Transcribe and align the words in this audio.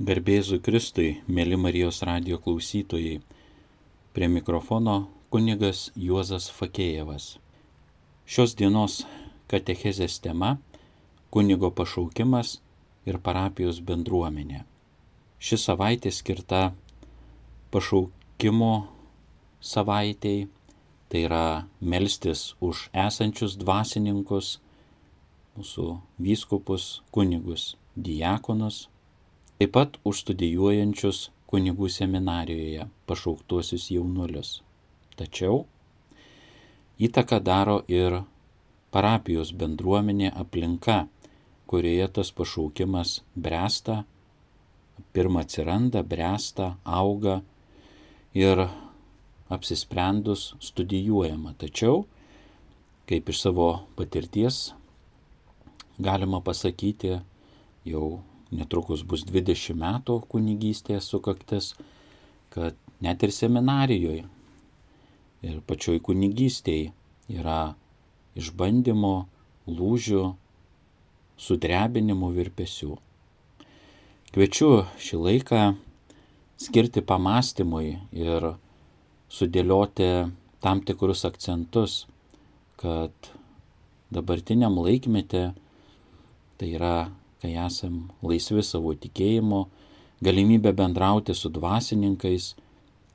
Garbėzui 0.00 0.62
Kristui, 0.64 1.18
mėly 1.28 1.58
Marijos 1.60 1.98
radio 2.08 2.38
klausytojai, 2.40 3.18
prie 4.16 4.28
mikrofono 4.32 4.94
kunigas 5.28 5.90
Juozas 5.92 6.46
Fakėjevas. 6.56 7.34
Šios 8.24 8.54
dienos 8.56 9.02
katechezės 9.52 10.14
tema- 10.24 10.54
kunigo 11.36 11.68
pašaukimas 11.70 12.62
ir 13.04 13.18
parapijos 13.18 13.82
bendruomenė. 13.84 14.64
Ši 15.38 15.58
savaitė 15.66 16.10
skirta 16.10 16.72
pašaukimo 17.70 18.88
savaitėjai, 19.60 20.48
tai 21.10 21.18
yra 21.28 21.66
melstis 21.82 22.54
už 22.58 22.88
esančius 22.94 23.58
dvasininkus, 23.60 24.60
mūsų 25.58 26.00
vyskupus, 26.18 27.02
kunigus, 27.12 27.76
diakonus, 28.00 28.88
taip 29.60 29.74
pat 29.76 29.98
už 30.08 30.22
studijuojančius 30.24 31.18
kunigų 31.52 31.90
seminarijoje 31.92 32.86
pašauktuosius 33.04 33.90
jaunuolius. 33.92 34.62
Tačiau 35.20 35.66
įtaką 36.96 37.42
daro 37.44 37.74
ir 37.84 38.22
parapijos 38.88 39.50
bendruomenė 39.52 40.30
aplinka, 40.32 41.10
kurioje 41.68 42.06
tas 42.08 42.30
pašaukimas 42.32 43.18
bręsta, 43.36 43.98
pirmą 45.12 45.44
atsiranda, 45.44 46.00
bręsta, 46.08 46.70
auga 46.84 47.42
ir 48.32 48.64
apsisprendus 49.52 50.54
studijuojama. 50.64 51.52
Tačiau, 51.60 52.06
kaip 53.04 53.28
iš 53.28 53.44
savo 53.44 53.68
patirties 54.00 54.70
galima 56.00 56.40
pasakyti, 56.40 57.18
jau 57.84 58.22
netrukus 58.54 59.02
bus 59.06 59.24
20 59.28 59.76
metų 59.78 60.20
kunigystės 60.30 61.08
sukaktis, 61.10 61.74
kad 62.50 62.76
net 63.00 63.22
ir 63.22 63.32
seminarijoje 63.34 64.24
ir 65.46 65.60
pačioj 65.66 66.00
kunigystėje 66.04 66.90
yra 67.30 67.74
išbandymo, 68.38 69.14
lūžių, 69.70 70.24
sudrebinimų 71.40 72.30
virpesių. 72.36 72.96
Kviečiu 74.34 74.70
šį 75.00 75.20
laiką 75.24 75.62
skirti 76.60 77.02
pamastymui 77.06 77.96
ir 78.12 78.52
sudėlioti 79.32 80.10
tam 80.60 80.82
tikrus 80.84 81.24
akcentus, 81.26 82.04
kad 82.80 83.30
dabartiniam 84.12 84.76
laikmetė 84.78 85.50
tai 86.60 86.68
yra 86.76 87.10
kai 87.40 87.54
esam 87.56 88.10
laisvi 88.22 88.62
savo 88.64 88.92
tikėjimo, 88.94 89.64
galimybę 90.24 90.72
bendrauti 90.76 91.34
su 91.34 91.48
dvasininkais, 91.52 92.54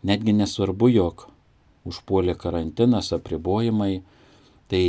netgi 0.05 0.33
nesvarbu, 0.33 0.89
jog 0.89 1.27
užpuolė 1.85 2.33
karantinas, 2.41 3.11
apribojimai, 3.13 4.01
tai 4.71 4.85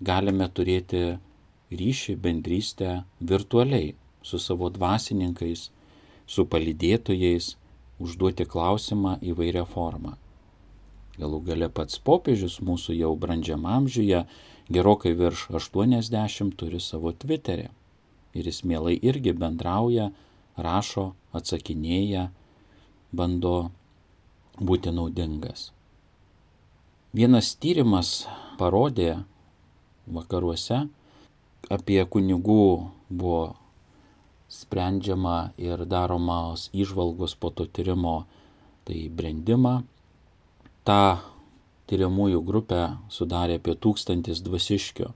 galime 0.00 0.48
turėti 0.48 1.02
ryšį, 1.72 2.16
bendrystę 2.24 3.02
virtualiai 3.20 3.92
su 4.24 4.40
savo 4.40 4.70
dvasininkais, 4.72 5.68
su 6.26 6.46
palydėtojais, 6.48 7.56
užduoti 8.02 8.48
klausimą 8.48 9.18
įvairią 9.20 9.66
formą. 9.68 10.16
Galų 11.20 11.42
gale 11.44 11.68
pats 11.68 12.00
popiežius 12.00 12.56
mūsų 12.64 12.96
jau 12.96 13.12
brandžiam 13.20 13.68
amžiuje, 13.68 14.24
gerokai 14.72 15.12
virš 15.18 15.50
80 15.52 16.56
turi 16.56 16.80
savo 16.80 17.12
Twitterį 17.12 17.68
ir 18.34 18.48
jis 18.48 18.62
mielai 18.64 18.96
irgi 19.02 19.34
bendrauja, 19.36 20.10
rašo, 20.56 21.12
atsakinėja, 21.36 22.28
bando 23.12 23.70
būti 24.60 24.92
naudingas. 24.92 25.70
Vienas 27.12 27.52
tyrimas 27.60 28.24
parodė 28.60 29.22
vakaruose, 30.08 30.86
apie 31.72 32.00
kunigų 32.08 32.88
buvo 33.08 33.42
sprendžiama 34.52 35.52
ir 35.60 35.84
daromos 35.88 36.68
išvalgos 36.72 37.36
po 37.36 37.52
to 37.52 37.66
tyrimo, 37.68 38.24
tai 38.84 39.08
brandimą. 39.08 39.82
Ta 40.84 41.22
tyriamųjų 41.88 42.40
grupę 42.44 42.82
sudarė 43.12 43.60
apie 43.60 43.76
tūkstantis 43.78 44.42
dvasiškių 44.44 45.12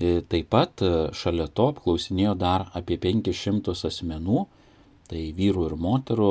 taip 0.00 0.48
pat 0.48 0.80
e, 0.82 0.90
šalia 1.16 1.46
to 1.52 1.70
apklausinėjo 1.74 2.34
dar 2.40 2.68
apie 2.76 2.96
500 3.00 3.74
asmenų, 3.88 4.46
tai 5.10 5.26
vyrų 5.36 5.66
ir 5.68 5.74
moterų, 5.76 6.30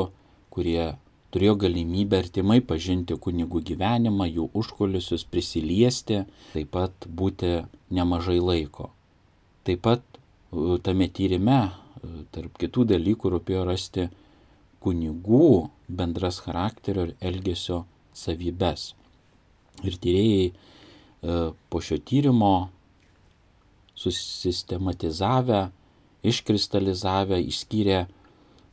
kurie 0.54 0.96
turėjo 1.30 1.56
galimybę 1.62 2.24
artimai 2.24 2.60
pažinti 2.66 3.18
kunigų 3.22 3.62
gyvenimą, 3.68 4.26
jų 4.30 4.48
užkulisius, 4.58 5.26
prisiliesti, 5.30 6.24
taip 6.56 6.72
pat 6.74 7.06
būti 7.06 7.60
nemažai 7.94 8.40
laiko. 8.42 8.90
Taip 9.68 9.84
pat 9.86 10.02
e, 10.02 10.80
tame 10.82 11.10
tyrime, 11.14 11.62
tarp 12.34 12.58
kitų 12.58 12.88
dalykų, 12.96 13.36
rūpėjo 13.36 13.68
rasti 13.68 14.08
kunigų 14.82 15.70
bendras 15.92 16.40
charakterio 16.42 17.10
ir 17.10 17.16
elgesio 17.20 17.84
savybės. 18.16 18.94
Ir 19.84 19.96
tyrėjai 20.00 20.52
po 21.70 21.82
šio 21.84 21.98
tyrimo 22.08 22.70
susistematizavę, 24.00 25.70
iškristalizavę, 26.24 27.40
išskyrė 27.52 28.06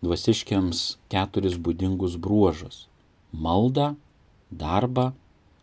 dvasiškiams 0.04 0.82
keturis 1.10 1.56
būdingus 1.58 2.16
bruožus- 2.22 2.86
maldą, 3.46 3.94
darbą, 4.50 5.12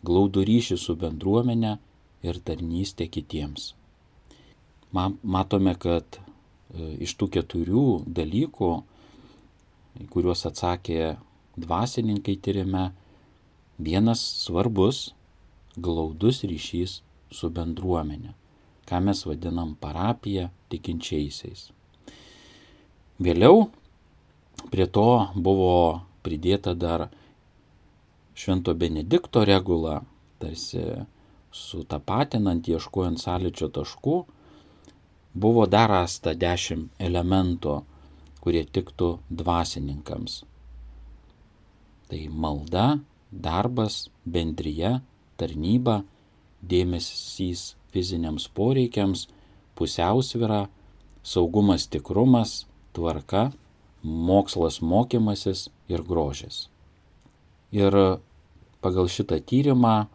glaudų 0.03 0.43
ryšį 0.49 0.77
su 0.85 0.95
bendruomenė 0.95 1.77
ir 2.23 2.39
tarnystė 2.47 3.07
kitiems. 3.07 3.73
Matome, 4.91 5.73
kad 5.79 6.19
e, 6.19 6.19
iš 7.05 7.15
tų 7.17 7.29
keturių 7.37 7.87
dalykų, 8.19 8.71
kuriuos 10.13 10.45
atsakė 10.49 11.17
dvasininkai 11.57 12.35
tyrime, 12.37 12.91
vienas 13.79 14.21
svarbus- 14.43 15.13
glaudus 15.85 16.43
ryšys 16.43 17.01
su 17.31 17.49
bendruomenė 17.49 18.42
ką 18.93 18.99
mes 19.01 19.23
vadinam 19.25 19.73
parapiją 19.81 20.51
tikinčiaisiais. 20.69 21.71
Vėliau 23.25 23.63
prie 24.69 24.85
to 24.85 25.33
buvo 25.33 26.03
pridėta 26.21 26.75
dar 26.77 27.07
Švento 28.37 28.75
Benedikto 28.77 29.41
regula, 29.49 30.03
tarsi 30.37 30.83
sutapatinant, 31.49 32.69
ieškojant 32.69 33.17
sąlyčio 33.21 33.71
taškų, 33.73 34.15
buvo 35.33 35.65
dar 35.65 35.89
rasta 35.89 36.37
dešimt 36.37 36.93
elementų, 37.01 37.79
kurie 38.45 38.65
tiktų 38.65 39.13
dvasininkams. 39.29 40.41
Tai 42.09 42.25
malda, 42.29 42.87
darbas, 43.31 44.03
bendryje, 44.25 44.99
tarnyba, 45.37 46.03
dėmesys 46.61 47.71
fiziniams 47.93 48.49
poreikiams, 48.57 49.27
pusiausvyra, 49.77 50.67
saugumas 51.23 51.87
tikrumas, 51.87 52.65
tvarka, 52.93 53.51
mokslas 54.03 54.81
mokymasis 54.81 55.69
ir 55.89 56.03
grožis. 56.03 56.67
Ir 57.73 57.95
pagal 58.83 59.07
šitą 59.09 59.39
tyrimą 59.41 60.07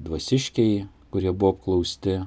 dvasiškiai, 0.00 0.86
kurie 1.12 1.32
buvo 1.32 1.52
apklausti, 1.56 2.22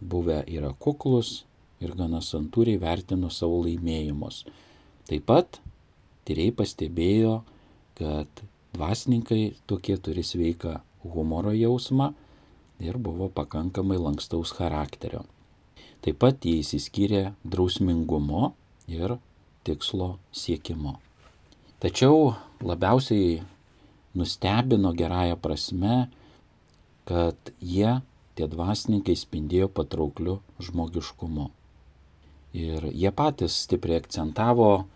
buvę 0.00 0.42
yra 0.52 0.74
kuklus 0.76 1.44
ir 1.80 1.94
gana 1.96 2.20
santūriai 2.24 2.80
vertino 2.80 3.30
savo 3.32 3.62
laimėjimus. 3.64 4.44
Taip 5.08 5.24
pat 5.28 5.60
tyriai 6.26 6.52
pastebėjo, 6.52 7.40
kad 7.96 8.42
dvasininkai 8.76 9.54
tokie 9.70 9.96
turi 9.96 10.24
sveiką 10.26 10.80
humoro 11.14 11.54
jausmą 11.56 12.12
ir 12.80 12.98
buvo 12.98 13.28
pakankamai 13.32 13.98
lankstaus 13.98 14.52
charakterio. 14.56 15.24
Taip 16.04 16.20
pat 16.22 16.44
jie 16.44 16.60
įsiskyrė 16.62 17.22
drausmingumo 17.44 18.52
ir 18.88 19.16
tikslo 19.66 20.16
siekimo. 20.30 20.98
Tačiau 21.82 22.34
labiausiai 22.62 23.42
nustebino 24.16 24.92
gerąją 24.96 25.36
prasme, 25.36 25.96
kad 27.08 27.52
jie, 27.60 28.00
tie 28.36 28.46
dvasininkai, 28.48 29.16
spindėjo 29.16 29.68
patraukliu 29.72 30.38
žmogiškumu. 30.62 31.50
Ir 32.56 32.88
jie 32.92 33.12
patys 33.12 33.58
stipriai 33.66 34.00
akcentavo 34.00 34.86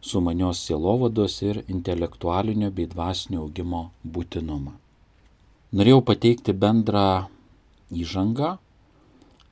sumanios 0.00 0.60
sielovados 0.66 1.40
ir 1.42 1.62
intelektualinio 1.68 2.70
bei 2.70 2.86
dvasinio 2.90 3.46
augimo 3.46 3.88
būtinumą. 4.04 4.76
Norėjau 5.68 6.00
pateikti 6.00 6.54
bendrą 6.56 7.28
įžangą, 7.92 8.54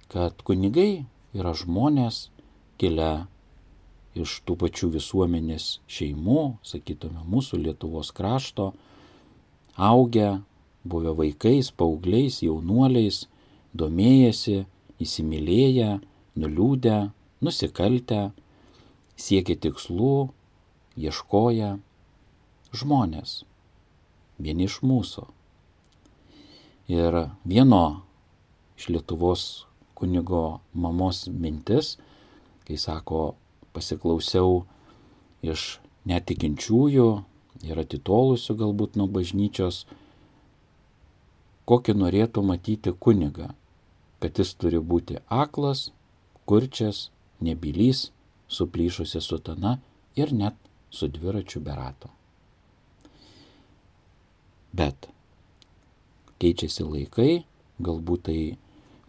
kad 0.09 0.39
kunigai 0.49 1.05
yra 1.37 1.53
žmonės 1.53 2.31
kilę 2.81 3.27
iš 4.17 4.39
tų 4.49 4.57
pačių 4.63 4.89
visuomenės 4.95 5.67
šeimų, 5.93 6.47
sakytume, 6.65 7.21
mūsų 7.21 7.61
Lietuvos 7.67 8.15
krašto, 8.17 8.71
augę, 9.77 10.41
buvę 10.89 11.13
vaikais, 11.21 11.69
paaugliais, 11.77 12.41
jaunuoliais, 12.41 13.27
domėjęsi, 13.77 14.65
įsimylėję, 14.97 16.01
nuliūdę, 16.41 16.99
nusikaltę, 17.45 18.31
siekia 19.21 19.61
tikslų, 19.69 20.31
ieškoja 20.97 21.75
žmonės, 22.73 23.43
vieni 24.41 24.65
iš 24.65 24.81
mūsų. 24.81 25.36
Ir 26.89 27.31
vieno 27.45 28.03
iš 28.79 28.89
Lietuvos 28.89 29.67
kunigo 29.95 30.61
mamos 30.73 31.27
mintis, 31.27 31.97
kai 32.67 32.77
sako, 32.79 33.35
pasiklausiau 33.75 34.65
iš 35.43 35.79
netikinčiųjų 36.07 37.09
ir 37.67 37.81
atitolusių 37.83 38.57
galbūt 38.61 38.99
nuo 39.01 39.09
bažnyčios, 39.11 39.85
kokį 41.67 41.97
norėtų 41.99 42.45
matyti 42.47 42.93
kunigą, 42.95 43.51
kad 44.23 44.39
jis 44.39 44.55
turi 44.55 44.79
būti 44.79 45.19
aklas, 45.27 45.91
kurčias, 46.47 47.09
nebylys, 47.43 48.11
suplyšusi 48.47 49.21
sutana 49.21 49.79
ir 50.15 50.33
net 50.33 50.55
su 50.91 51.09
dviračiu 51.11 51.61
be 51.61 51.75
rato. 51.75 52.13
Bet 54.77 55.09
keičiasi 56.43 56.85
laikai, 56.87 57.45
galbūt 57.83 58.27
tai 58.29 58.41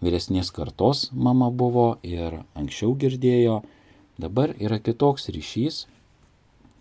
vyresnės 0.04 0.52
kartos 0.54 1.08
mama 1.14 1.50
buvo 1.52 1.98
ir 2.06 2.42
anksčiau 2.58 2.96
girdėjo, 3.00 3.62
dabar 4.22 4.54
yra 4.60 4.80
kitoks 4.80 5.30
ryšys. 5.34 5.86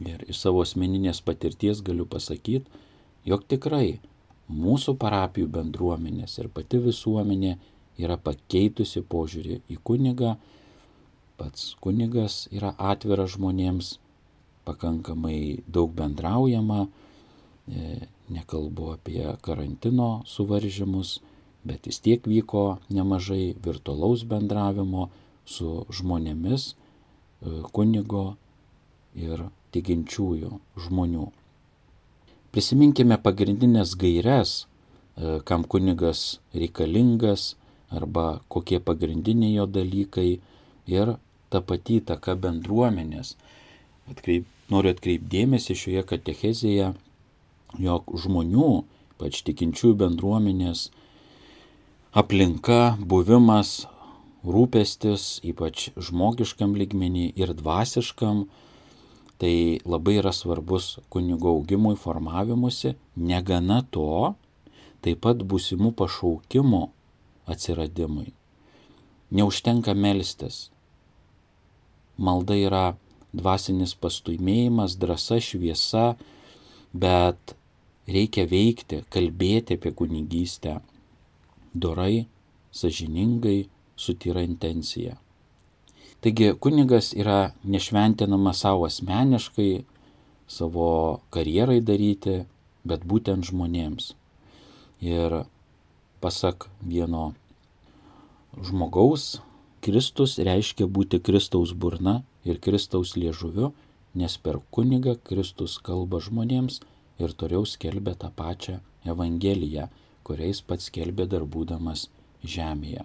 Ir 0.05 0.27
iš 0.29 0.43
savo 0.43 0.61
asmeninės 0.61 1.23
patirties 1.25 1.81
galiu 1.81 2.05
pasakyti, 2.05 2.69
jog 3.25 3.47
tikrai 3.49 3.97
mūsų 4.53 4.93
parapijų 5.01 5.49
bendruomenės 5.55 6.37
ir 6.43 6.51
pati 6.53 6.83
visuomenė 6.85 7.55
yra 7.97 8.19
pakeitusi 8.21 9.01
požiūrį 9.01 9.63
į 9.73 9.79
kunigą, 9.89 10.35
pats 11.41 11.73
kunigas 11.81 12.45
yra 12.53 12.75
atviras 12.77 13.35
žmonėms, 13.37 13.97
pakankamai 14.69 15.63
daug 15.67 15.95
bendraujama, 15.97 16.87
nekalbu 18.29 18.93
apie 18.95 19.27
karantino 19.43 20.23
suvaržymus, 20.27 21.21
bet 21.67 21.87
vis 21.87 21.99
tiek 22.01 22.27
vyko 22.27 22.79
nemažai 22.91 23.55
virtualaus 23.63 24.23
bendravimo 24.25 25.09
su 25.47 25.87
žmonėmis, 25.91 26.75
e, 26.75 27.63
kunigo 27.75 28.37
ir 29.15 29.49
tikinčiųjų 29.75 30.59
žmonių. 30.87 31.27
Prisiminkime 32.55 33.19
pagrindinės 33.23 33.95
gairias, 33.99 34.67
e, 35.17 35.41
kam 35.45 35.65
kunigas 35.65 36.41
reikalingas 36.55 37.55
arba 37.91 38.41
kokie 38.49 38.81
pagrindiniai 38.81 39.55
jo 39.55 39.67
dalykai 39.67 40.41
ir 40.87 41.17
ta 41.51 41.61
pati 41.61 42.01
įtaka 42.01 42.35
bendruomenės. 42.35 43.37
Atkreip, 44.11 44.47
noriu 44.71 44.91
atkreipdėmėsi 44.95 45.75
šioje 45.79 46.03
katechezėje, 46.03 46.95
jog 47.81 48.13
žmonių, 48.23 48.85
pač 49.21 49.43
tikinčiųjų 49.47 49.97
bendruomenės, 50.03 50.91
aplinka, 52.17 52.97
buvimas, 53.01 53.87
rūpestis, 54.47 55.41
ypač 55.45 55.91
žmogiškam 55.99 56.77
ligmenį 56.79 57.33
ir 57.37 57.53
dvasiškam, 57.59 58.47
tai 59.41 59.81
labai 59.85 60.19
yra 60.23 60.33
svarbus 60.33 60.97
kunigo 61.13 61.53
augimui, 61.57 61.97
formavimuose, 62.01 62.95
negana 63.17 63.83
to, 63.93 64.35
taip 65.05 65.21
pat 65.27 65.43
būsimų 65.45 65.93
pašaukimų 65.99 66.87
atsiradimui. 67.51 68.31
Neužtenka 69.37 69.93
melstis, 69.99 70.71
malda 72.17 72.57
yra 72.57 72.87
dvasinis 73.37 73.93
pastuimėjimas, 73.99 74.97
drąsa, 74.97 75.41
šviesa, 75.43 76.15
bet 77.03 77.55
reikia 78.09 78.47
veikti, 78.51 79.03
kalbėti 79.13 79.77
apie 79.77 79.93
kunigystę 79.97 80.79
dorai, 81.75 82.27
sažiningai, 82.73 83.67
su 83.97 84.15
tyra 84.21 84.43
intencija. 84.45 85.17
Taigi 86.21 86.53
kunigas 86.61 87.13
yra 87.17 87.53
nešventinamas 87.65 88.61
savo 88.65 88.87
asmeniškai, 88.89 89.85
savo 90.49 90.89
karjerai 91.33 91.81
daryti, 91.81 92.45
bet 92.87 93.05
būtent 93.09 93.49
žmonėms. 93.49 94.13
Ir 95.05 95.43
pasak 96.21 96.69
vieno 96.81 97.33
žmogaus, 98.57 99.41
Kristus 99.85 100.39
reiškia 100.39 100.89
būti 100.89 101.21
Kristaus 101.23 101.73
burna 101.73 102.23
ir 102.45 102.61
Kristaus 102.63 103.15
liežuviu, 103.17 103.73
nes 104.17 104.37
per 104.41 104.59
kunigą 104.73 105.17
Kristus 105.29 105.77
kalba 105.87 106.21
žmonėms 106.25 106.81
ir 107.23 107.33
toliau 107.41 107.67
skelbia 107.69 108.17
tą 108.19 108.31
pačią 108.33 108.79
Evangeliją, 109.07 109.89
kuriais 110.27 110.63
pats 110.67 110.89
skelbė 110.91 111.29
dar 111.31 111.45
būdamas 111.45 112.09
žemėje. 112.43 113.05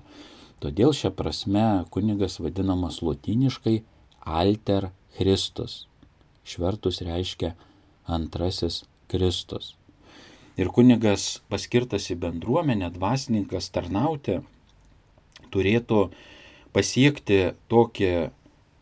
Todėl 0.61 0.93
šią 0.93 1.11
prasme 1.17 1.65
kunigas 1.93 2.39
vadinamas 2.41 3.01
lotiniškai 3.01 3.81
alter 4.25 4.91
Christus. 5.17 5.85
Švertus 6.45 7.01
reiškia 7.05 7.53
antrasis 8.05 8.83
Kristus. 9.11 9.75
Ir 10.59 10.69
kunigas 10.73 11.39
paskirtas 11.49 12.09
į 12.13 12.17
bendruomenę, 12.21 12.91
dvasininkas 12.93 13.71
tarnauti, 13.73 14.41
turėtų 15.51 16.01
pasiekti 16.75 17.39
tokį 17.71 18.11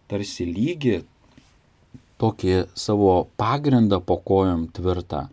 tarsi 0.10 0.48
lygį, 0.50 0.96
tokį 2.20 2.56
savo 2.76 3.28
pagrindą 3.40 4.02
po 4.04 4.20
kojom 4.20 4.68
tvirtą, 4.76 5.28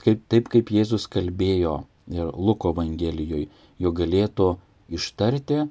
kaip, 0.00 0.22
taip 0.32 0.48
kaip 0.52 0.72
Jėzus 0.72 1.06
kalbėjo 1.12 1.82
ir 2.10 2.30
Luko 2.34 2.72
Evangelijoje, 2.74 3.48
jo 3.80 3.92
galėtų 3.96 4.54
ištarti 4.90 5.66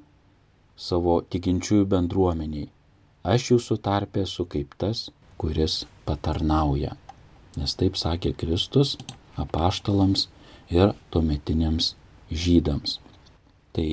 savo 0.80 1.20
tikinčiųjų 1.32 1.88
bendruomeniai. 1.90 2.70
Aš 3.26 3.50
jūsų 3.52 3.76
tarpė 3.84 4.24
esu 4.24 4.46
kaip 4.48 4.72
tas, 4.80 5.10
kuris 5.40 5.84
patarnauja. 6.08 6.94
Nes 7.58 7.74
taip 7.76 7.98
sakė 8.00 8.32
Kristus 8.38 8.94
apaštalams 9.40 10.28
ir 10.72 10.94
tuometiniams 11.12 11.94
žydams. 12.30 12.98
Tai 13.74 13.90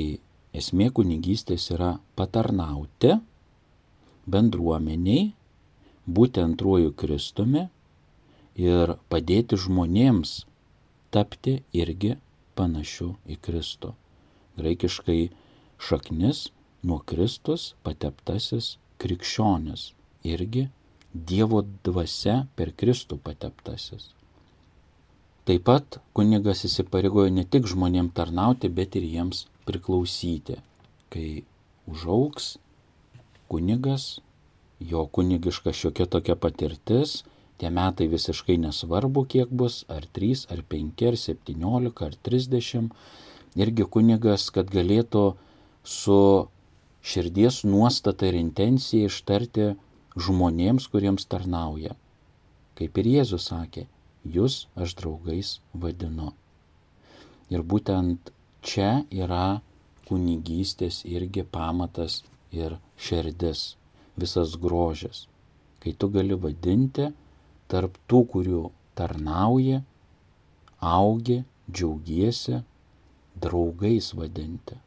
Esmė 0.58 0.88
kunigystės 0.96 1.68
yra 1.76 1.98
patarnauti 2.18 3.12
bendruomeniai, 4.26 5.34
būti 6.08 6.42
antruoju 6.44 6.94
Kristumi 6.98 7.68
ir 8.58 8.96
padėti 9.12 9.60
žmonėms 9.60 10.40
tapti 11.14 11.60
irgi 11.76 12.16
panašiu 12.58 13.14
į 13.30 13.38
Kristų. 13.44 13.94
Graikiškai 14.58 15.20
šaknis 15.78 16.48
nuo 16.82 17.00
Kristus 17.06 17.74
pateptasis 17.86 18.76
krikščionis 19.02 19.92
irgi 20.26 20.68
Dievo 21.14 21.64
dvasia 21.86 22.44
per 22.56 22.74
Kristų 22.78 23.18
pateptasis. 23.24 24.12
Taip 25.48 25.64
pat 25.66 25.98
kunigas 26.14 26.66
įsipareigojo 26.68 27.32
ne 27.32 27.46
tik 27.48 27.70
žmonėms 27.72 28.14
tarnauti, 28.18 28.68
bet 28.68 28.98
ir 29.00 29.06
jiems 29.08 29.46
priklausyti. 29.66 30.58
Kai 31.10 31.44
užauks 31.88 32.58
kunigas, 33.48 34.20
jo 34.80 35.06
kunigiška 35.08 35.74
šiokia 35.74 36.06
tokia 36.06 36.36
patirtis, 36.36 37.24
tie 37.58 37.70
metai 37.74 38.08
visiškai 38.12 38.58
nesvarbu, 38.62 39.26
kiek 39.26 39.50
bus, 39.50 39.84
ar 39.90 40.06
3, 40.14 40.46
ar 40.54 40.62
5, 40.62 41.06
ar 41.10 41.18
17, 41.18 42.04
ar 42.06 42.18
30, 42.30 42.92
irgi 43.58 43.88
kunigas, 43.90 44.50
kad 44.54 44.70
galėtų 44.70 45.26
su 45.84 46.22
širdies 47.02 47.64
nuostata 47.66 48.28
ir 48.30 48.38
intencija 48.38 49.10
ištarti 49.10 49.74
žmonėms, 50.18 50.90
kuriems 50.92 51.26
tarnauja. 51.30 51.96
Kaip 52.78 52.98
ir 53.02 53.10
Jėzus 53.18 53.50
sakė, 53.50 53.88
jūs 54.26 54.68
aš 54.78 54.94
draugais 55.00 55.58
vadinu. 55.74 56.34
Ir 57.50 57.64
būtent 57.64 58.30
čia 58.62 59.08
yra 59.10 59.62
kunigystės 60.08 61.02
irgi 61.08 61.46
pamatas 61.48 62.22
ir 62.52 62.78
širdis, 63.00 63.77
visas 64.18 64.56
grožis. 64.60 65.26
Kai 65.82 65.94
tu 65.94 66.10
gali 66.10 66.36
vadinti 66.36 67.12
tarp 67.72 67.98
tų, 68.10 68.24
kurių 68.34 68.64
tarnauji, 68.98 69.82
augi, 70.82 71.44
džiaugiesi, 71.70 72.62
draugais 73.38 74.14
vadinti. 74.18 74.78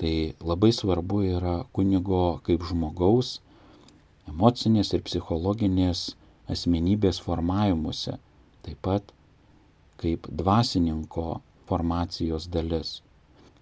Tai 0.00 0.14
labai 0.40 0.72
svarbu 0.72 1.22
yra 1.28 1.54
kunigo 1.76 2.40
kaip 2.44 2.64
žmogaus 2.64 3.38
emocinės 4.30 4.94
ir 4.96 5.04
psichologinės 5.04 6.14
asmenybės 6.50 7.20
formavimuose, 7.24 8.16
taip 8.64 8.80
pat 8.84 9.12
kaip 10.00 10.26
dvasininko 10.30 11.40
formacijos 11.68 12.48
dalis. 12.50 13.00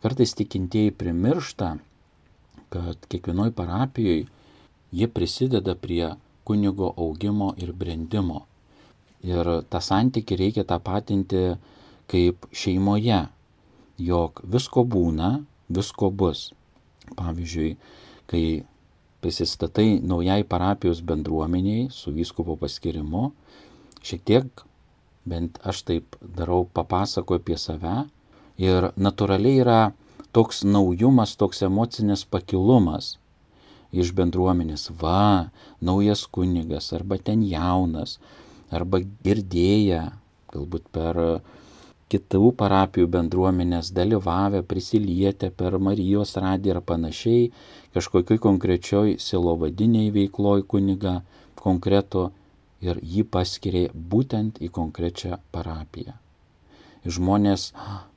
Kartais 0.02 0.34
tikintieji 0.38 0.94
primiršta, 0.94 1.74
kad 2.72 3.06
kiekvienoj 3.08 3.52
parapijoje 3.56 4.26
jie 4.92 5.08
prisideda 5.08 5.74
prie 5.74 6.14
kunigo 6.44 6.92
augimo 6.96 7.52
ir 7.56 7.72
brendimo. 7.72 8.46
Ir 9.22 9.44
tą 9.70 9.80
santyki 9.82 10.36
reikia 10.36 10.64
tą 10.64 10.78
patinti 10.80 11.58
kaip 12.08 12.46
šeimoje, 12.54 13.26
jog 13.98 14.40
visko 14.44 14.84
būna, 14.84 15.42
visko 15.68 16.10
bus. 16.10 16.52
Pavyzdžiui, 17.18 17.74
kai 18.28 18.44
prisistatai 19.20 19.98
naujai 20.04 20.44
parapijos 20.44 21.00
bendruomeniai 21.02 21.88
su 21.90 22.12
vyskupo 22.14 22.56
paskirimu, 22.60 23.30
šiek 24.04 24.24
tiek, 24.24 24.64
bent 25.28 25.58
aš 25.66 25.82
taip 25.88 26.16
darau, 26.22 26.64
papasakoju 26.72 27.42
apie 27.42 27.58
save 27.60 27.96
ir 28.60 28.90
natūraliai 28.96 29.64
yra 29.64 29.80
toks 30.38 30.62
naujumas, 30.62 31.34
toks 31.34 31.64
emocinis 31.66 32.22
pakilumas 32.22 33.16
iš 33.90 34.12
bendruomenės. 34.14 34.84
Va, 35.00 35.50
naujas 35.82 36.22
kunigas, 36.30 36.92
arba 36.94 37.18
ten 37.18 37.42
jaunas, 37.42 38.20
arba 38.70 39.00
girdėję, 39.26 40.04
galbūt 40.54 40.86
per 40.94 41.18
kitų 42.12 42.52
parapijų 42.60 43.08
bendruomenės 43.16 43.90
dalyvavę, 43.96 44.62
prisilietę 44.62 45.50
per 45.50 45.80
Marijos 45.82 46.36
radiją 46.38 46.78
ar 46.78 46.84
panašiai, 46.86 47.50
kažkokioj 47.96 48.38
konkrečioj 48.46 49.18
silovadiniai 49.18 50.14
veikloj 50.14 50.62
kuniga 50.70 51.18
konkreto 51.58 52.28
ir 52.84 53.02
jį 53.02 53.26
paskiria 53.26 53.90
būtent 53.90 54.62
į 54.62 54.70
konkrečią 54.70 55.42
parapiją. 55.50 56.14
Žmonės 57.08 57.72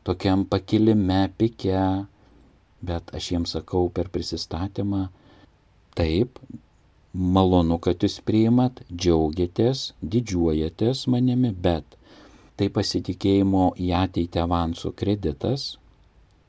tokiam 0.07 0.45
pakilime, 0.45 1.25
pike, 1.37 2.05
bet 2.81 3.13
aš 3.15 3.31
jiems 3.33 3.55
sakau 3.55 3.89
per 3.93 4.09
prisistatymą, 4.13 5.07
taip, 5.97 6.39
malonu, 7.13 7.77
kad 7.83 8.03
jūs 8.03 8.19
priimat, 8.25 8.81
džiaugiatės, 8.91 9.91
didžiuojatės 10.01 11.05
manimi, 11.11 11.51
bet 11.51 11.97
tai 12.59 12.69
pasitikėjimo 12.73 13.71
į 13.81 13.91
ateitį 13.97 14.43
avansų 14.43 14.93
kreditas, 14.97 15.75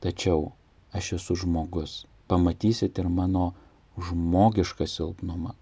tačiau 0.03 0.51
aš 0.93 1.15
esu 1.17 1.37
žmogus, 1.43 2.03
pamatysit 2.29 2.99
ir 3.01 3.09
mano 3.09 3.51
žmogišką 3.97 4.87
silpnumą. 4.89 5.53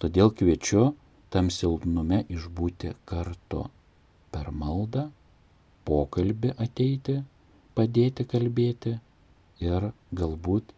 Todėl 0.00 0.32
kviečiu 0.36 0.90
tam 1.32 1.48
silpnume 1.50 2.24
išbūti 2.32 2.92
kartu. 3.08 3.66
Per 4.32 4.50
maldą, 4.52 5.06
pokalbį 5.88 6.52
ateiti, 6.60 7.22
padėti 7.76 8.26
kalbėti 8.28 8.96
ir 9.62 9.90
galbūt 10.12 10.72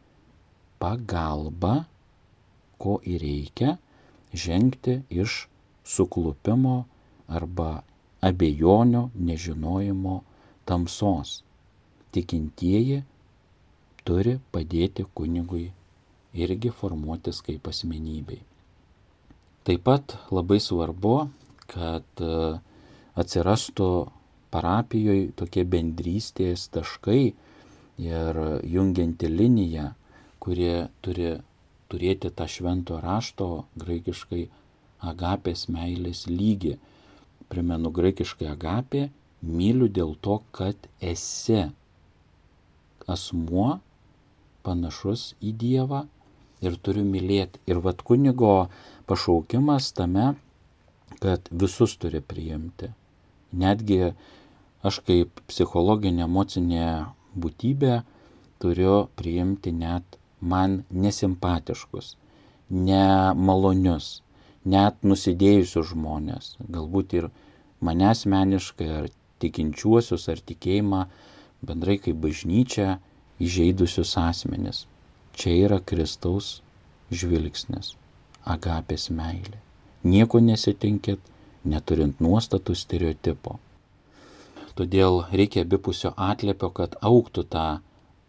pagalba, 0.78 1.86
ko 2.78 2.98
ir 3.02 3.22
reikia, 3.22 3.76
žengti 4.32 5.02
iš 5.10 5.48
suklupimo 5.84 6.84
arba 7.28 7.82
abejonio, 8.20 9.08
nežinojimo 9.14 10.22
tamsos. 10.68 11.42
Tikintieji 12.12 13.02
turi 14.06 14.38
padėti 14.52 15.04
kunigui 15.14 15.68
irgi 16.32 16.70
formuotis 16.72 17.42
kaip 17.44 17.68
asmenybei. 17.68 18.40
Taip 19.68 19.84
pat 19.84 20.14
labai 20.32 20.60
svarbu, 20.64 21.16
kad 21.68 22.22
e, 22.24 22.56
atsirastų 23.20 23.88
parapijoje 24.54 25.26
tokie 25.36 25.64
bendrystės 25.68 26.70
taškai 26.72 27.34
ir 27.98 28.38
jungianti 28.62 29.28
linija, 29.28 29.92
kurie 30.38 30.88
turi 31.02 31.36
turėti 31.88 32.30
tą 32.30 32.46
švento 32.48 33.00
rašto 33.02 33.48
graikiškai 33.80 34.46
agapės 35.10 35.66
meilės 35.72 36.26
lygį. 36.30 36.76
Primenu 37.48 37.90
graikiškai 37.94 38.50
agapė, 38.52 39.08
myliu 39.42 39.88
dėl 39.88 40.14
to, 40.20 40.40
kad 40.52 40.88
esi 41.00 41.68
asmuo 43.08 43.78
panašus 44.66 45.32
į 45.40 45.54
Dievą 45.62 46.04
ir 46.60 46.76
turiu 46.82 47.06
mylėti. 47.08 47.62
Ir 47.70 47.80
vad 47.84 48.02
kunigo 48.04 48.68
pašaukimas 49.08 49.92
tame, 49.96 50.34
kad 51.22 51.48
visus 51.50 51.96
turi 51.96 52.20
priimti. 52.20 52.92
Netgi 53.56 54.12
aš 54.84 55.00
kaip 55.06 55.40
psichologinė 55.48 56.26
emocinė 56.26 56.88
būtybė 57.42 58.00
turiu 58.62 59.08
priimti 59.18 59.72
net 59.72 60.18
man 60.40 60.82
nesimpatiškus, 60.90 62.14
nemalonius, 62.70 64.20
net 64.64 64.98
nusidėjusius 65.02 65.92
žmonės, 65.92 66.56
galbūt 66.68 67.14
ir 67.18 67.30
mane 67.80 68.08
asmeniškai 68.10 68.88
ar 69.00 69.08
tikinčiuosius 69.42 70.28
ar 70.32 70.42
tikėjimą 70.50 71.04
bendrai 71.62 71.98
kaip 72.02 72.18
bažnyčia 72.22 72.98
įžeidusius 73.42 74.16
asmenis. 74.20 74.86
Čia 75.38 75.54
yra 75.68 75.78
Kristaus 75.78 76.58
žvilgsnis, 77.14 77.94
agapės 78.44 79.08
meilė. 79.14 79.60
Nieko 80.02 80.40
nesitinkit, 80.42 81.20
neturint 81.64 82.20
nuostatų 82.22 82.74
stereotipo. 82.78 83.58
Todėl 84.78 85.24
reikia 85.34 85.64
abipusio 85.66 86.12
atlepio, 86.14 86.70
kad 86.70 86.94
auktų 87.02 87.42
tą 87.50 87.66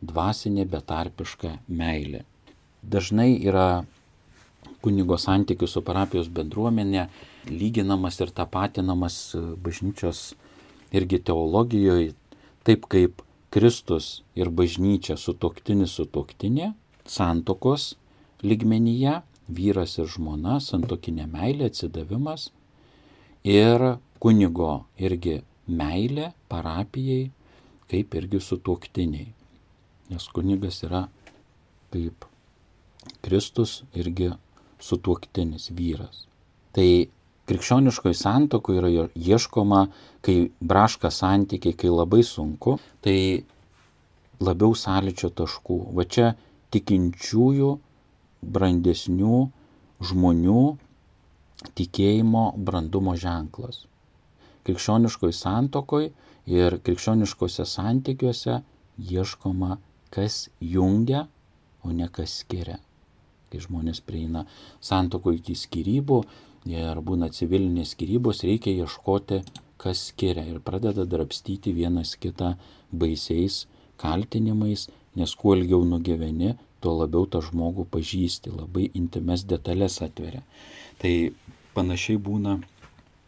dvasinė 0.01 0.65
betarpiška 0.65 1.59
meilė. 1.67 2.23
Dažnai 2.81 3.35
yra 3.37 3.85
kunigo 4.81 5.17
santykių 5.19 5.67
su 5.67 5.83
parapijos 5.85 6.29
bendruomenė 6.33 7.07
lyginamas 7.49 8.19
ir 8.23 8.31
tapatinamas 8.35 9.17
bažnyčios 9.61 10.33
irgi 10.95 11.19
teologijoje, 11.29 12.13
taip 12.65 12.87
kaip 12.89 13.21
Kristus 13.53 14.21
ir 14.37 14.49
bažnyčia 14.53 15.17
sutoktinis 15.17 15.95
sutoktinė, 15.97 16.73
santokos 17.05 17.95
lygmenyje, 18.45 19.19
vyras 19.49 19.97
ir 19.97 20.09
žmona, 20.09 20.59
santokinė 20.61 21.25
meilė, 21.29 21.69
atsidavimas 21.69 22.49
ir 23.43 23.97
kunigo 24.21 24.85
irgi 25.01 25.39
meilė 25.69 26.31
parapijai, 26.51 27.29
kaip 27.89 28.15
irgi 28.19 28.41
sutoktiniai 28.43 29.29
nes 30.09 30.27
kunigas 30.33 30.81
yra 30.85 31.03
kaip 31.93 32.25
Kristus 33.23 33.83
irgi 33.97 34.31
sutuoktinis 34.81 35.69
vyras. 35.77 36.25
Tai 36.73 36.87
krikščioniškoji 37.49 38.17
santokoje 38.17 38.81
yra 38.81 39.05
ieškoma, 39.17 39.85
kai 40.25 40.51
braška 40.61 41.11
santykiai, 41.13 41.77
kai 41.77 41.89
labai 41.93 42.21
sunku, 42.25 42.77
tai 43.03 43.45
labiau 44.41 44.75
sąlyčio 44.77 45.31
taškų. 45.35 45.79
Va 45.97 46.05
čia 46.05 46.33
tikinčiųjų, 46.73 47.71
brandesnių 48.39 49.39
žmonių 50.09 50.63
tikėjimo 51.75 52.45
brandumo 52.55 53.17
ženklas. 53.19 53.88
Krikščioniškoji 54.69 55.33
santokoje 55.33 56.11
ir 56.49 56.75
krikščioniškose 56.85 57.65
santykiuose 57.65 58.59
ieškoma 58.99 59.79
kas 60.13 60.49
jungia, 60.61 61.25
o 61.81 61.91
ne 61.95 62.09
kas 62.13 62.35
skiria. 62.43 62.77
Kai 63.49 63.61
žmonės 63.63 64.03
prieina 64.05 64.45
santoko 64.83 65.33
iki 65.33 65.55
skirybų 65.57 66.19
ir 66.69 67.01
būna 67.01 67.31
civilinės 67.33 67.95
skirybos, 67.95 68.43
reikia 68.45 68.75
ieškoti, 68.83 69.41
kas 69.81 70.09
skiria 70.11 70.45
ir 70.45 70.59
pradeda 70.61 71.07
drapstyti 71.09 71.73
vienas 71.73 72.13
kitą 72.19 72.53
baisiais 72.91 73.63
kaltinimais, 73.97 74.89
nes 75.17 75.33
kuo 75.35 75.55
ilgiau 75.57 75.81
nugyveni, 75.87 76.53
tuo 76.79 76.93
labiau 76.99 77.25
tą 77.25 77.41
žmogų 77.43 77.87
pažįsti, 77.89 78.53
labai 78.53 78.91
intimes 78.93 79.47
detalės 79.49 79.97
atveria. 80.05 80.43
Tai 81.01 81.13
panašiai 81.73 82.19
būna 82.21 82.59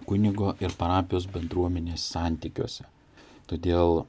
kunigo 0.07 0.55
ir 0.63 0.73
parapijos 0.77 1.27
bendruomenės 1.31 2.05
santykiuose. 2.13 2.87
Todėl 3.49 4.05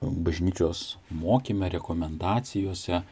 bažnyčios 0.00 0.96
mokyme, 1.10 1.68
rekomendacijose 1.72 3.02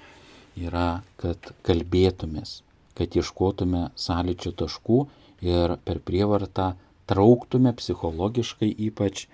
yra, 0.61 0.88
kad 1.21 1.50
kalbėtumės, 1.66 2.62
kad 2.95 3.16
ieškotume 3.16 3.88
sąlyčio 3.99 4.54
taškų 4.61 5.00
ir 5.45 5.76
per 5.85 6.00
prievartą 6.04 6.75
trauktume 7.11 7.75
psichologiškai 7.76 8.71
ypač 8.88 9.26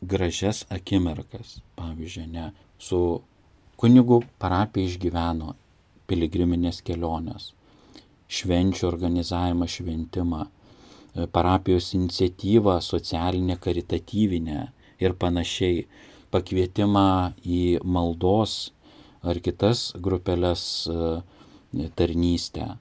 gražias 0.00 0.64
akimirkas. 0.70 1.58
Pavyzdžiui, 1.76 2.28
ne, 2.32 2.50
su 2.78 3.20
kunigu 3.80 4.22
parapija 4.38 4.86
išgyveno 4.88 5.54
piligriminės 6.08 6.82
kelionės. 6.82 7.54
švenčių 8.28 8.84
organizavimą, 8.84 9.64
šventimą, 9.64 10.42
parapijos 11.32 11.92
iniciatyvą 11.94 12.80
socialinę, 12.80 13.56
karitatyvinę 13.56 14.60
ir 15.00 15.14
panašiai, 15.18 15.86
pakvietimą 16.30 17.34
į 17.46 17.80
maldos 17.84 18.72
ar 19.24 19.40
kitas 19.42 19.92
grupelės 19.96 20.62
e, 20.86 21.20
tarnystę. 21.96 22.76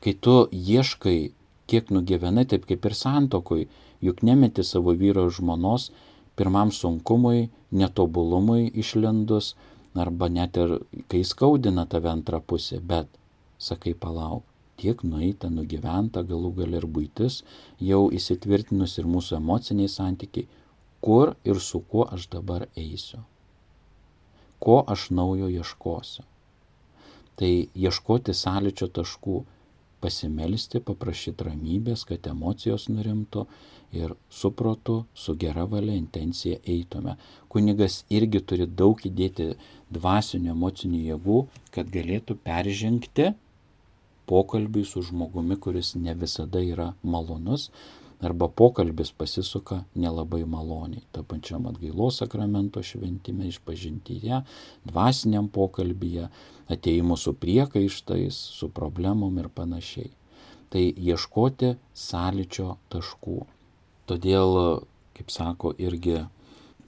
Kai 0.00 0.14
tu 0.22 0.36
ieškai, 0.52 1.32
kiek 1.66 1.90
nugyvenai, 1.90 2.46
taip 2.46 2.66
kaip 2.68 2.86
ir 2.86 2.94
santokui, 2.94 3.66
juk 4.04 4.22
nemeti 4.22 4.64
savo 4.64 4.94
vyro 4.94 5.26
ir 5.26 5.34
žmonos 5.34 5.90
pirmam 6.36 6.70
sunkumui, 6.70 7.48
netobulumui 7.72 8.68
išlindus, 8.76 9.54
arba 9.96 10.28
net 10.28 10.56
ir 10.60 10.76
kai 11.10 11.22
skaudina 11.24 11.86
tave 11.88 12.10
antrą 12.12 12.42
pusę, 12.44 12.80
bet 12.80 13.08
sakai 13.58 13.94
palauk, 13.94 14.44
tiek 14.80 15.02
nueita, 15.04 15.50
nugyventa, 15.52 16.22
galų 16.26 16.52
gal 16.60 16.76
ir 16.78 16.86
būtis, 16.86 17.42
jau 17.80 18.06
įsitvirtinus 18.12 18.98
ir 19.00 19.08
mūsų 19.10 19.38
emociniai 19.40 19.90
santykiai, 19.90 20.48
kur 21.00 21.34
ir 21.44 21.60
su 21.60 21.80
kuo 21.80 22.06
aš 22.12 22.28
dabar 22.32 22.68
eisiu, 22.76 23.20
ko 24.58 24.80
aš 24.94 25.10
naujo 25.10 25.50
ieškosiu. 25.52 26.24
Tai 27.36 27.50
ieškoti 27.76 28.32
sąlyčio 28.32 28.88
taškų, 28.96 29.42
pasimelsti, 30.00 30.80
paprašyti 30.84 31.44
ramybės, 31.48 32.04
kad 32.08 32.26
emocijos 32.30 32.86
nurimtų 32.92 33.44
ir 33.96 34.14
su 34.30 34.50
protu, 34.56 35.04
su 35.14 35.34
gera 35.40 35.64
valia, 35.68 35.96
intencija 35.96 36.60
eitume. 36.64 37.16
Kunigas 37.52 38.02
irgi 38.12 38.40
turi 38.40 38.66
daug 38.66 39.00
įdėti 39.08 39.54
dvasinių 39.92 40.52
emocinių 40.52 41.02
jėgų, 41.10 41.40
kad 41.74 41.92
galėtų 41.92 42.38
peržengti 42.44 43.32
pokalbį 44.26 44.84
su 44.84 45.02
žmogumi, 45.06 45.56
kuris 45.60 45.94
ne 45.94 46.14
visada 46.14 46.62
yra 46.62 46.92
malonus, 47.02 47.70
arba 48.20 48.48
pokalbis 48.48 49.12
pasisuka 49.12 49.84
nelabai 49.94 50.44
maloniai. 50.44 51.04
Ta 51.12 51.22
pačiam 51.22 51.66
atgailos 51.68 52.20
sakramento 52.22 52.82
šventime, 52.82 53.48
išpažintyje, 53.48 54.42
dvasiniam 54.84 55.48
pokalbyje, 55.48 56.28
ateimu 56.72 57.16
su 57.16 57.34
priekaištais, 57.34 58.34
su 58.58 58.68
problemom 58.68 59.38
ir 59.38 59.48
panašiai. 59.48 60.10
Tai 60.72 60.82
ieškoti 60.82 61.76
sąlyčio 61.94 62.76
taškų. 62.90 63.38
Todėl, 64.10 64.82
kaip 65.14 65.30
sako, 65.30 65.72
irgi 65.78 66.24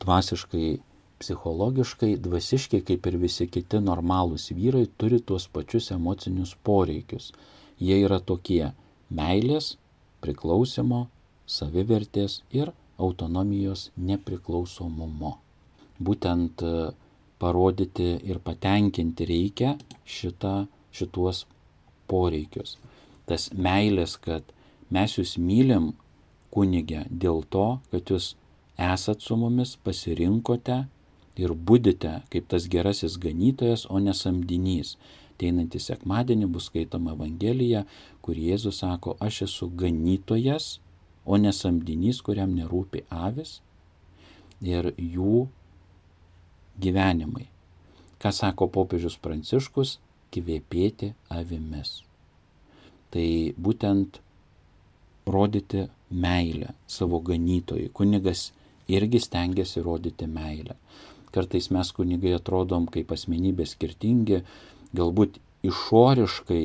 dvasiškai, 0.02 0.78
psichologiškai, 1.18 2.16
dvasiškai, 2.22 2.82
kaip 2.86 3.06
ir 3.10 3.16
visi 3.18 3.46
kiti 3.50 3.80
normalūs 3.82 4.50
vyrai, 4.54 4.86
turi 4.98 5.20
tuos 5.20 5.48
pačius 5.50 5.90
emocinius 5.94 6.54
poreikius. 6.64 7.32
Jie 7.78 8.00
yra 8.04 8.20
tokie- 8.20 8.72
meilės, 9.20 9.76
priklausimo, 10.22 11.06
savivertės 11.46 12.42
ir 12.52 12.72
autonomijos 12.98 13.90
nepriklausomumo. 13.96 15.38
Būtent 16.00 16.62
e, 16.62 16.90
parodyti 17.38 18.10
ir 18.30 18.38
patenkinti 18.38 19.26
reikia 19.26 19.76
šitą, 20.06 20.66
šituos 20.92 21.46
poreikius. 22.10 22.76
Tas 23.26 23.50
meilės, 23.50 24.16
kad 24.20 24.42
mes 24.90 25.18
jūs 25.18 25.36
mylim 25.38 25.92
kunigę 26.50 27.06
dėl 27.10 27.44
to, 27.50 27.80
kad 27.90 28.10
jūs 28.10 28.34
esat 28.78 29.22
su 29.22 29.36
mumis, 29.36 29.76
pasirinkote 29.76 30.86
ir 31.38 31.54
būdite 31.54 32.18
kaip 32.32 32.50
tas 32.50 32.66
gerasis 32.70 33.16
ganytojas, 33.22 33.86
o 33.90 34.00
ne 34.02 34.14
samdinys. 34.14 34.96
Teinantį 35.38 35.78
sekmadienį 35.78 36.48
bus 36.50 36.66
skaitoma 36.66 37.14
Evangelija, 37.14 37.84
kur 38.22 38.34
Jėzus 38.34 38.82
sako, 38.82 39.14
aš 39.22 39.44
esu 39.46 39.70
ganytojas 39.78 40.78
o 41.28 41.36
ne 41.36 41.52
samdinys, 41.52 42.22
kuriam 42.24 42.54
nerūpi 42.56 43.04
avis 43.12 43.58
ir 44.64 44.90
jų 44.96 45.42
gyvenimai. 46.80 47.44
Ką 48.18 48.32
sako 48.34 48.70
popiežius 48.72 49.18
Pranciškus, 49.22 49.98
kvėpėti 50.32 51.12
avimis. 51.32 52.00
Tai 53.12 53.28
būtent 53.60 54.18
rodyti 55.28 55.84
meilę 56.08 56.72
savo 56.88 57.20
ganytojui. 57.28 57.92
Kunigas 57.92 58.48
irgi 58.88 59.20
stengiasi 59.20 59.84
rodyti 59.84 60.26
meilę. 60.26 60.78
Kartais 61.34 61.70
mes 61.74 61.92
kunigai 61.94 62.34
atrodom 62.38 62.88
kaip 62.92 63.12
asmenybė 63.14 63.66
skirtingi, 63.68 64.42
galbūt 64.96 65.38
išoriškai 65.68 66.62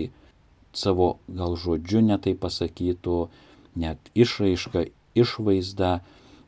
savo 0.73 1.17
gal 1.27 1.57
žodžiu 1.59 2.01
netai 2.01 2.33
pasakytų, 2.39 3.17
net 3.77 4.11
išraišką, 4.17 4.87
išvaizdą, 5.17 5.93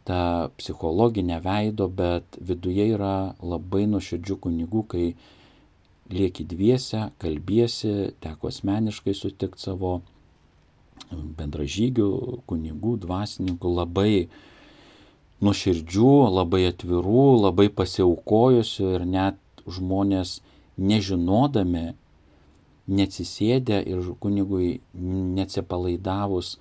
tą 0.06 0.50
psichologinę 0.58 1.40
veido, 1.42 1.88
bet 1.90 2.38
viduje 2.38 2.92
yra 2.94 3.34
labai 3.42 3.86
nuoširdžių 3.90 4.36
kunigų, 4.44 4.84
kai 4.94 5.06
lieki 6.14 6.46
dviese, 6.46 7.08
kalbėsi, 7.22 8.14
teko 8.22 8.52
asmeniškai 8.52 9.16
sutikti 9.18 9.66
savo 9.66 9.96
bendražygių, 11.12 12.10
kunigų, 12.50 12.98
dvasininkų, 13.06 13.72
labai 13.80 14.28
nuoširdžių, 15.44 16.14
labai 16.32 16.66
atvirų, 16.70 17.26
labai 17.44 17.68
pasiaukojusių 17.74 18.92
ir 18.96 19.06
net 19.10 19.40
žmonės 19.66 20.40
nežinodami, 20.78 21.94
neatsisėdę 22.86 23.82
ir 23.90 24.12
kunigui 24.22 24.80
neatsipalaidavus, 24.94 26.56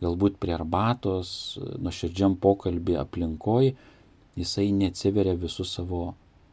galbūt 0.00 0.38
prie 0.40 0.54
arbatos, 0.56 1.58
nuoširdžiam 1.80 2.36
pokalbį 2.40 2.98
aplinkoj, 3.00 3.72
jisai 4.38 4.70
neatsiveria 4.76 5.36
visų 5.38 5.66
savo 5.68 6.02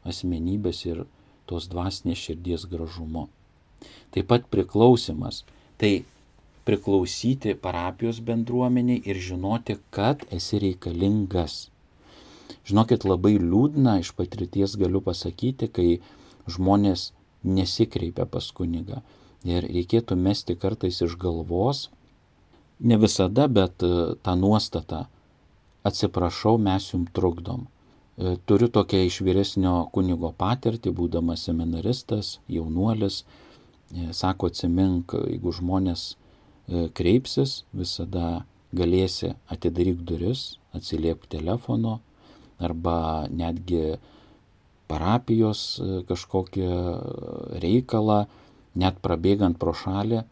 asmenybės 0.08 0.84
ir 0.88 1.06
tos 1.48 1.68
dvasinės 1.72 2.20
širdies 2.28 2.68
gražumu. 2.72 3.28
Taip 4.12 4.28
pat 4.32 4.48
priklausimas. 4.52 5.44
Tai 5.78 6.04
priklausyti 6.68 7.56
parapijos 7.64 8.20
bendruomeniai 8.28 9.02
ir 9.08 9.20
žinoti, 9.24 9.78
kad 9.90 10.26
esi 10.36 10.60
reikalingas. 10.60 11.68
Žinokit, 12.68 13.06
labai 13.08 13.38
liūdna 13.40 14.00
iš 14.02 14.12
patirties 14.18 14.76
galiu 14.80 15.00
pasakyti, 15.04 15.70
kai 15.72 16.02
žmonės 16.52 17.12
nesikreipia 17.48 18.28
pas 18.28 18.50
kunigą. 18.52 19.00
Ir 19.48 19.64
reikėtų 19.64 20.18
mesti 20.20 20.58
kartais 20.60 21.00
iš 21.06 21.16
galvos 21.22 21.88
ne 22.80 22.98
visada, 23.00 23.48
bet 23.48 23.84
e, 23.84 24.20
tą 24.24 24.36
nuostatą 24.36 25.06
atsiprašau, 25.88 26.58
mes 26.60 26.92
jums 26.92 27.14
trukdom. 27.16 27.68
E, 28.18 28.36
turiu 28.50 28.68
tokią 28.68 29.06
iš 29.08 29.22
vyresnio 29.24 29.76
kunigo 29.94 30.34
patirtį, 30.36 30.92
būdamas 31.00 31.48
seminaristas, 31.48 32.38
jaunuolis. 32.52 33.24
E, 33.24 34.12
sako, 34.12 34.52
atsimink, 34.52 35.16
jeigu 35.32 35.54
žmonės 35.56 36.16
kreipsis, 36.68 37.64
visada 37.74 38.46
galėsi 38.76 39.34
atidaryk 39.52 40.04
duris, 40.08 40.58
atsiliep 40.76 41.26
telefonu 41.32 42.00
arba 42.60 43.28
netgi 43.32 43.98
parapijos 44.88 45.80
kažkokį 46.08 46.68
reikalą, 47.64 48.26
net 48.78 49.00
prabėgant 49.04 49.58
pro 49.60 49.74
šalį, 49.76 50.24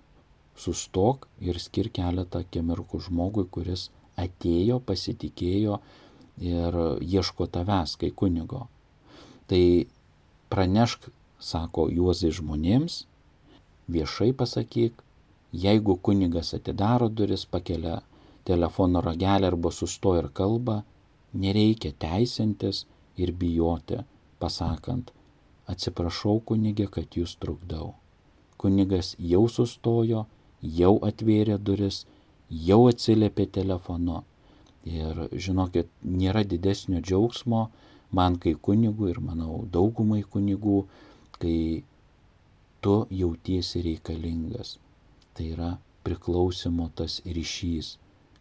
sustok 0.56 1.28
ir 1.44 1.60
skir 1.60 1.90
keletą 1.92 2.44
akimirkų 2.46 3.02
žmogui, 3.08 3.46
kuris 3.52 3.90
atėjo, 4.20 4.80
pasitikėjo 4.80 5.80
ir 6.40 6.78
ieško 7.04 7.48
tavęs 7.52 7.96
kaip 8.00 8.16
kunigo. 8.20 8.66
Tai 9.48 9.64
pranešk, 10.52 11.10
sako 11.40 11.90
Juozai 11.92 12.32
žmonėms, 12.34 13.04
viešai 13.92 14.32
pasakyk, 14.38 15.05
jeigu 15.64 15.96
kunigas 16.02 16.54
atidaro 16.58 17.10
duris, 17.10 17.46
pakelia 17.46 18.02
telefono 18.48 19.02
ragelį 19.02 19.50
arba 19.52 19.72
sustoja 19.72 20.26
ir 20.26 20.30
kalba, 20.40 20.84
nereikia 21.34 21.94
teisintis 22.00 22.86
ir 23.18 23.32
bijoti, 23.32 24.02
pasakant, 24.40 25.12
atsiprašau 25.72 26.42
kunigė, 26.50 26.88
kad 26.92 27.18
jūs 27.18 27.38
trukdau. 27.42 27.94
Kunigas 28.62 29.16
jau 29.20 29.46
sustojo 29.52 30.26
jau 30.62 30.94
atvėrė 31.06 31.58
duris, 31.58 32.06
jau 32.50 32.86
atsiliepė 32.90 33.48
telefonu. 33.60 34.24
Ir 34.86 35.28
žinokit, 35.34 35.90
nėra 36.04 36.44
didesnio 36.46 37.02
džiaugsmo 37.02 37.68
man 38.14 38.38
kaip 38.42 38.62
kunigų 38.62 39.10
ir 39.12 39.20
manau 39.20 39.64
daugumai 39.72 40.22
kunigų, 40.24 40.86
kai 41.40 41.84
tu 42.86 42.98
jautiesi 43.10 43.82
reikalingas. 43.82 44.78
Tai 45.36 45.46
yra 45.52 45.72
priklausimo 46.06 46.90
tas 46.96 47.20
ryšys. 47.26 47.96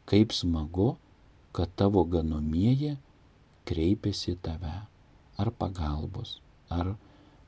Kaip 0.05 0.35
smagu, 0.37 0.95
kad 1.57 1.71
tavo 1.79 2.05
ganomieji 2.05 2.97
kreipiasi 3.65 4.37
tave 4.43 4.75
ar 5.41 5.51
pagalbos, 5.51 6.39
ar 6.69 6.95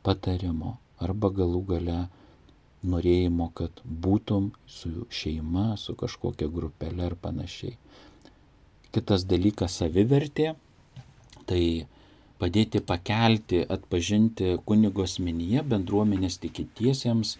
patarimo, 0.06 0.78
arba 0.98 1.30
galų 1.30 1.62
gale 1.70 1.98
norėjimo, 2.87 3.50
kad 3.54 3.82
būtum 3.85 4.50
su 4.70 5.06
šeima, 5.11 5.74
su 5.76 5.96
kažkokia 5.98 6.48
grupelė 6.52 7.11
ir 7.11 7.16
panašiai. 7.20 7.76
Kitas 8.94 9.26
dalykas- 9.28 9.76
savivertė. 9.82 10.54
Tai 11.46 11.87
padėti 12.40 12.80
pakelti, 12.80 13.62
atpažinti 13.68 14.56
kunigo 14.66 15.04
asmenyje 15.06 15.62
bendruomenės 15.62 16.38
tikintiesiems 16.42 17.37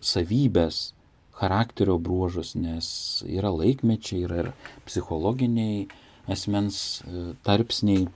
savybės, 0.00 0.92
charakterio 1.40 1.96
bruožus, 1.98 2.54
nes 2.54 2.86
yra 3.24 3.50
laikmečiai, 3.54 4.24
yra 4.28 4.40
ir 4.44 4.50
psichologiniai 4.84 5.86
asmens 6.30 7.00
e, 7.00 7.32
tarpsniai, 7.46 8.08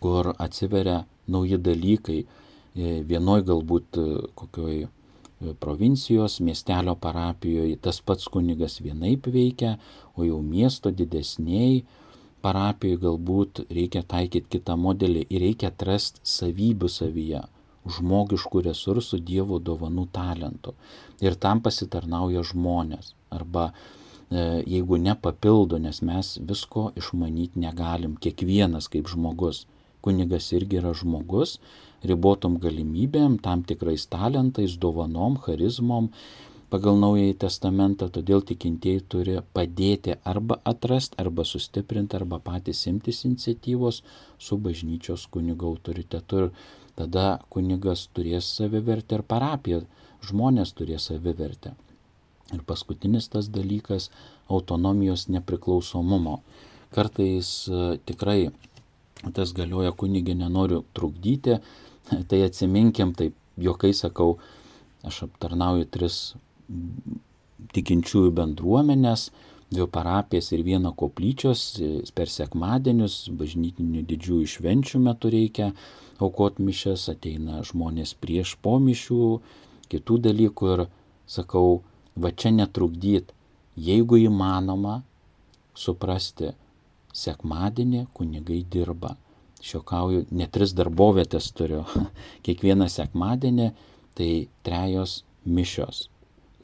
kur 0.00 0.32
atsiveria 0.38 1.02
nauji 1.26 1.58
dalykai. 1.58 2.20
E, 2.76 3.00
vienoj 3.08 3.42
galbūt 3.50 3.98
e, 3.98 4.06
kokioj 4.38 4.86
provincijos, 5.60 6.38
miestelio 6.40 6.94
parapijoje 6.96 7.76
tas 7.84 8.00
pats 8.00 8.28
kunigas 8.32 8.78
vienaip 8.80 9.26
veikia, 9.28 9.76
o 10.16 10.24
jau 10.24 10.40
miesto 10.40 10.92
didesniai 10.94 11.82
parapijoje 12.44 13.02
galbūt 13.02 13.64
reikia 13.68 14.04
taikyti 14.06 14.56
kitą 14.56 14.78
modelį 14.80 15.26
ir 15.28 15.44
reikia 15.44 15.72
atrasti 15.72 16.22
savybių 16.22 16.88
savyje, 16.92 17.42
žmogiškų 17.92 18.62
resursų, 18.66 19.20
Dievo 19.24 19.58
dovanų 19.62 20.06
talentų. 20.12 20.74
Ir 21.24 21.38
tam 21.40 21.62
pasitarnauja 21.64 22.42
žmonės. 22.46 23.14
Arba 23.30 23.70
e, 23.70 24.62
jeigu 24.66 24.98
nepapildo, 25.02 25.80
nes 25.82 26.02
mes 26.02 26.36
visko 26.40 26.90
išmanyti 26.98 27.62
negalim, 27.62 28.16
kiekvienas 28.20 28.90
kaip 28.92 29.10
žmogus. 29.12 29.64
Kunigas 30.04 30.52
irgi 30.54 30.78
yra 30.78 30.92
žmogus, 30.94 31.56
ribotom 32.06 32.60
galimybėm, 32.62 33.40
tam 33.42 33.64
tikrais 33.66 34.06
talentais, 34.06 34.76
dovanom, 34.78 35.40
charizmom 35.42 36.12
pagal 36.70 36.98
Naująjį 36.98 37.36
Testamentą, 37.42 38.08
todėl 38.12 38.42
tikintieji 38.46 39.02
turi 39.12 39.36
padėti 39.54 40.16
arba 40.26 40.58
atrasti, 40.66 41.18
arba 41.22 41.44
sustiprinti, 41.46 42.18
arba 42.18 42.40
patys 42.42 42.82
imtis 42.90 43.22
iniciatyvos 43.28 44.02
su 44.38 44.58
bažnyčios 44.58 45.28
kunigo 45.30 45.70
autoritetu. 45.70 46.46
Ir 46.46 46.50
tada 46.96 47.40
kunigas 47.52 48.06
turės 48.16 48.48
savivertę 48.58 49.20
ir 49.20 49.24
parapija, 49.28 49.82
žmonės 50.26 50.72
turės 50.76 51.10
savivertę. 51.10 51.74
Ir 52.54 52.62
paskutinis 52.66 53.28
tas 53.28 53.48
dalykas- 53.50 54.10
autonomijos 54.56 55.26
nepriklausomumo. 55.28 56.40
Kartais 56.94 57.68
e, 57.68 57.98
tikrai 58.06 58.52
tas 59.34 59.52
galioja 59.52 59.92
kunigė, 59.92 60.34
nenoriu 60.34 60.84
trukdyti, 60.94 61.58
tai 62.28 62.42
atsiminkim, 62.46 63.14
taip 63.14 63.34
jokai 63.58 63.92
sakau, 63.94 64.38
aš 65.06 65.24
aptarnauju 65.26 65.88
tris 65.90 66.34
tikinčiųjų 67.74 68.32
bendruomenės, 68.36 69.30
dvi 69.70 69.86
parapijas 69.90 70.52
ir 70.54 70.62
vieną 70.66 70.92
koplyčios 70.98 71.62
per 72.14 72.30
sekmadienius, 72.30 73.26
bažnytinių 73.34 74.04
didžiųjų 74.06 74.50
švenčių 74.54 75.00
metu 75.02 75.30
reikia 75.32 75.72
aukot 76.22 76.60
mišes, 76.62 77.08
ateina 77.12 77.62
žmonės 77.66 78.14
prieš 78.20 78.56
pomišių, 78.64 79.20
kitų 79.92 80.18
dalykų 80.28 80.72
ir 80.74 80.86
sakau, 81.30 81.82
va 82.16 82.32
čia 82.32 82.54
netrukdyt, 82.54 83.32
jeigu 83.76 84.20
įmanoma 84.24 85.02
suprasti, 85.76 86.54
sekmadienį 87.16 88.06
kunigai 88.16 88.62
dirba 88.70 89.16
šiokauju, 89.64 90.26
net 90.36 90.52
tris 90.54 90.74
darbovietės 90.76 91.50
turiu. 91.56 91.84
Kiekvieną 92.46 92.88
sekmadienį 92.92 93.70
tai 94.16 94.30
trejos 94.66 95.22
mišios. 95.44 96.06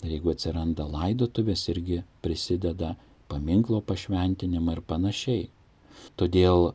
Ir 0.03 0.17
jeigu 0.17 0.33
atsiranda 0.33 0.87
laidotuvės, 0.91 1.69
irgi 1.71 2.03
prisideda 2.25 2.97
paminklo 3.31 3.81
pašventinimą 3.87 4.77
ir 4.77 4.83
panašiai. 4.87 5.45
Todėl 6.19 6.73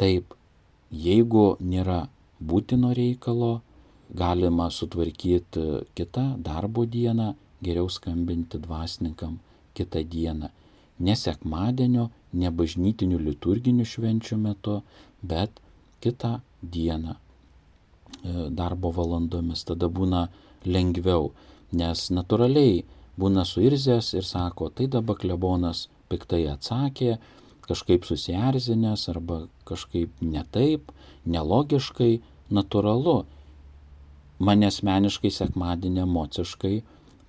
taip, 0.00 0.34
jeigu 0.90 1.56
nėra 1.60 2.08
būtino 2.40 2.92
reikalo, 2.96 3.60
galima 4.10 4.70
sutvarkyti 4.70 5.86
kitą 5.94 6.34
darbo 6.42 6.84
dieną, 6.84 7.34
geriau 7.62 7.88
skambinti 7.88 8.58
dvasininkam 8.58 9.38
kitą 9.74 10.02
dieną. 10.04 10.50
Ne 11.00 11.16
sekmadienio, 11.16 12.10
ne 12.32 12.50
bažnytinių 12.50 13.18
liturginių 13.22 13.86
švenčių 13.86 14.36
metu, 14.36 14.80
bet 15.22 15.60
kitą 16.04 16.40
dieną 16.62 17.14
e, 17.14 17.20
darbo 18.50 18.90
valandomis. 18.92 19.64
Tada 19.64 19.88
būna 19.88 20.26
lengviau, 20.66 21.30
nes 21.72 22.10
natūraliai 22.12 22.82
būna 23.20 23.46
suirzęs 23.48 24.14
ir 24.18 24.26
sako, 24.26 24.70
tai 24.74 24.88
dabar 24.92 25.16
klebonas 25.20 25.86
piktai 26.10 26.44
atsakė, 26.52 27.16
kažkaip 27.64 28.04
susierzinęs 28.08 29.08
arba 29.12 29.44
kažkaip 29.70 30.22
netaip, 30.22 30.92
nelogiškai, 31.30 32.18
natūralu. 32.50 33.20
Mane 34.40 34.70
asmeniškai 34.70 35.30
sekmadienį 35.34 36.04
emociškai, 36.06 36.74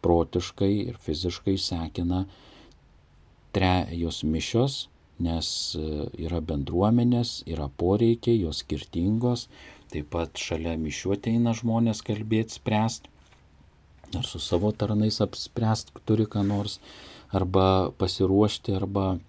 protiškai 0.01 0.71
ir 0.87 0.97
fiziškai 1.05 1.57
sekina 1.61 2.25
trejos 3.55 4.21
mišios, 4.23 4.77
nes 5.21 5.47
e, 5.77 5.87
yra 6.23 6.39
bendruomenės, 6.41 7.41
yra 7.51 7.67
poreikiai, 7.77 8.39
jos 8.41 8.63
skirtingos, 8.63 9.47
taip 9.91 10.09
pat 10.13 10.39
šalia 10.39 10.77
mišių 10.79 11.17
ateina 11.17 11.53
žmonės 11.57 12.01
kalbėti, 12.07 12.57
spręsti, 12.57 13.11
ar 14.17 14.27
su 14.27 14.39
savo 14.43 14.71
tarnais 14.71 15.19
apspręst 15.23 15.91
turi 16.07 16.25
ką 16.31 16.43
nors, 16.47 16.79
arba 17.31 17.91
pasiruošti, 17.99 18.75
arba 18.75 19.19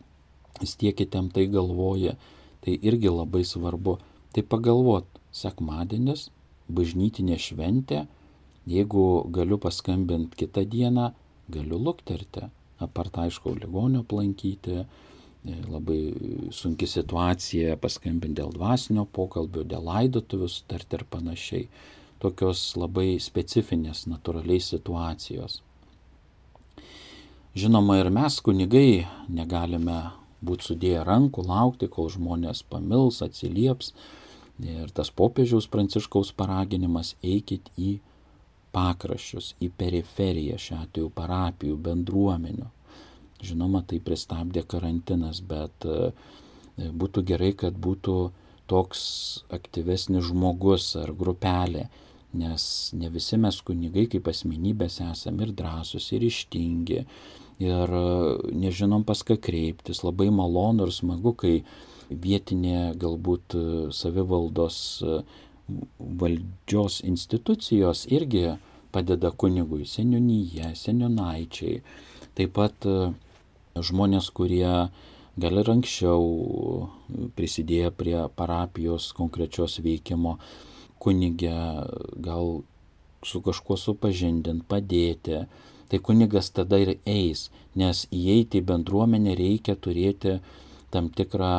stiekite 0.62 1.20
tai 1.35 1.46
galvoja, 1.51 2.16
tai 2.64 2.79
irgi 2.81 3.12
labai 3.12 3.44
svarbu. 3.46 3.98
Tai 4.33 4.42
pagalvot, 4.48 5.07
sekmadienis, 5.35 6.31
bažnytinė 6.72 7.37
šventė, 7.40 8.07
jeigu 8.70 9.07
galiu 9.35 9.59
paskambinti 9.61 10.44
kitą 10.44 10.64
dieną, 10.64 11.11
galiu 11.53 11.79
lukterti, 11.79 12.46
apart 12.81 13.18
aišku, 13.27 13.53
ligonio 13.61 14.07
aplankyti, 14.07 14.85
E, 15.42 15.57
labai 15.66 16.14
sunki 16.55 16.87
situacija, 16.87 17.75
paskambinti 17.83 18.38
dėl 18.38 18.53
dvasinio 18.55 19.09
pokalbio, 19.11 19.64
dėl 19.66 19.88
laidotuvių 19.88 20.46
sutarti 20.46 21.01
ir 21.01 21.03
panašiai. 21.11 21.64
Tokios 22.22 22.61
labai 22.79 23.16
specifinės 23.18 24.05
natūraliai 24.07 24.62
situacijos. 24.62 25.59
Žinoma, 27.59 27.98
ir 27.98 28.12
mes 28.14 28.38
kunigai 28.38 29.03
negalime 29.27 29.98
būti 30.42 30.72
sudėję 30.72 31.07
rankų, 31.09 31.46
laukti, 31.48 31.88
kol 31.88 32.11
žmonės 32.12 32.64
pamils, 32.68 33.22
atsilieps. 33.24 33.92
Ir 34.62 34.92
tas 34.94 35.11
popiežiaus 35.11 35.66
pranciškaus 35.70 36.35
paraginimas 36.37 37.14
eikit 37.22 37.70
į 37.78 37.96
pakraščius, 38.72 39.55
į 39.64 39.72
periferiją 39.78 40.59
šiuo 40.61 40.78
atveju 40.85 41.11
parapijų, 41.16 41.81
bendruomenių 41.88 42.70
Žinoma, 43.42 43.83
tai 43.88 43.98
pristabdė 44.02 44.62
karantinas, 44.70 45.40
bet 45.42 45.87
e, 45.88 46.12
būtų 46.78 47.24
gerai, 47.33 47.50
kad 47.59 47.74
būtų 47.74 48.16
toks 48.70 49.02
aktyvesnis 49.52 50.28
žmogus 50.28 50.92
ar 51.00 51.11
grupelė, 51.18 51.88
nes 52.38 52.64
ne 52.96 53.11
visi 53.12 53.37
mes 53.42 53.59
kunigai 53.66 54.07
kaip 54.12 54.31
asmenybės 54.31 55.00
esame 55.05 55.48
ir 55.48 55.57
drąsus, 55.59 56.07
ir 56.14 56.24
ištingi, 56.28 57.02
ir 57.61 57.95
e, 57.99 58.05
nežinom 58.65 59.05
pas 59.05 59.23
ką 59.27 59.37
kreiptis. 59.41 60.03
Labai 60.07 60.31
malonu 60.33 60.87
ir 60.87 60.95
smagu, 60.95 61.35
kai 61.37 61.62
vietinė 62.09 62.95
galbūt 63.01 63.57
e, 63.57 63.65
savivaldos 63.93 64.79
valdžios 65.99 67.01
institucijos 67.09 68.07
irgi 68.12 68.57
padeda 68.93 69.31
kunigui, 69.33 69.87
seniūnyje, 69.88 70.75
seniūnaičiai. 70.77 71.81
Taip 72.37 72.53
pat 72.57 72.88
žmonės, 73.81 74.29
kurie 74.37 74.91
gal 75.41 75.61
ir 75.62 75.71
anksčiau 75.73 76.88
prisidėjo 77.37 77.93
prie 77.97 78.19
parapijos 78.37 79.12
konkrečios 79.17 79.79
veikimo, 79.85 80.37
kunigė 81.01 81.55
gal 82.21 82.62
su 83.25 83.41
kažkuo 83.43 83.79
supažindint, 83.79 84.67
padėti. 84.69 85.47
Tai 85.92 86.00
kunigas 86.00 86.48
tada 86.57 86.81
ir 86.81 86.94
eis, 87.05 87.50
nes 87.76 88.07
įeiti 88.09 88.62
į 88.62 88.66
bendruomenę 88.70 89.37
reikia 89.37 89.76
turėti 89.76 90.38
tam 90.92 91.11
tikrą 91.12 91.52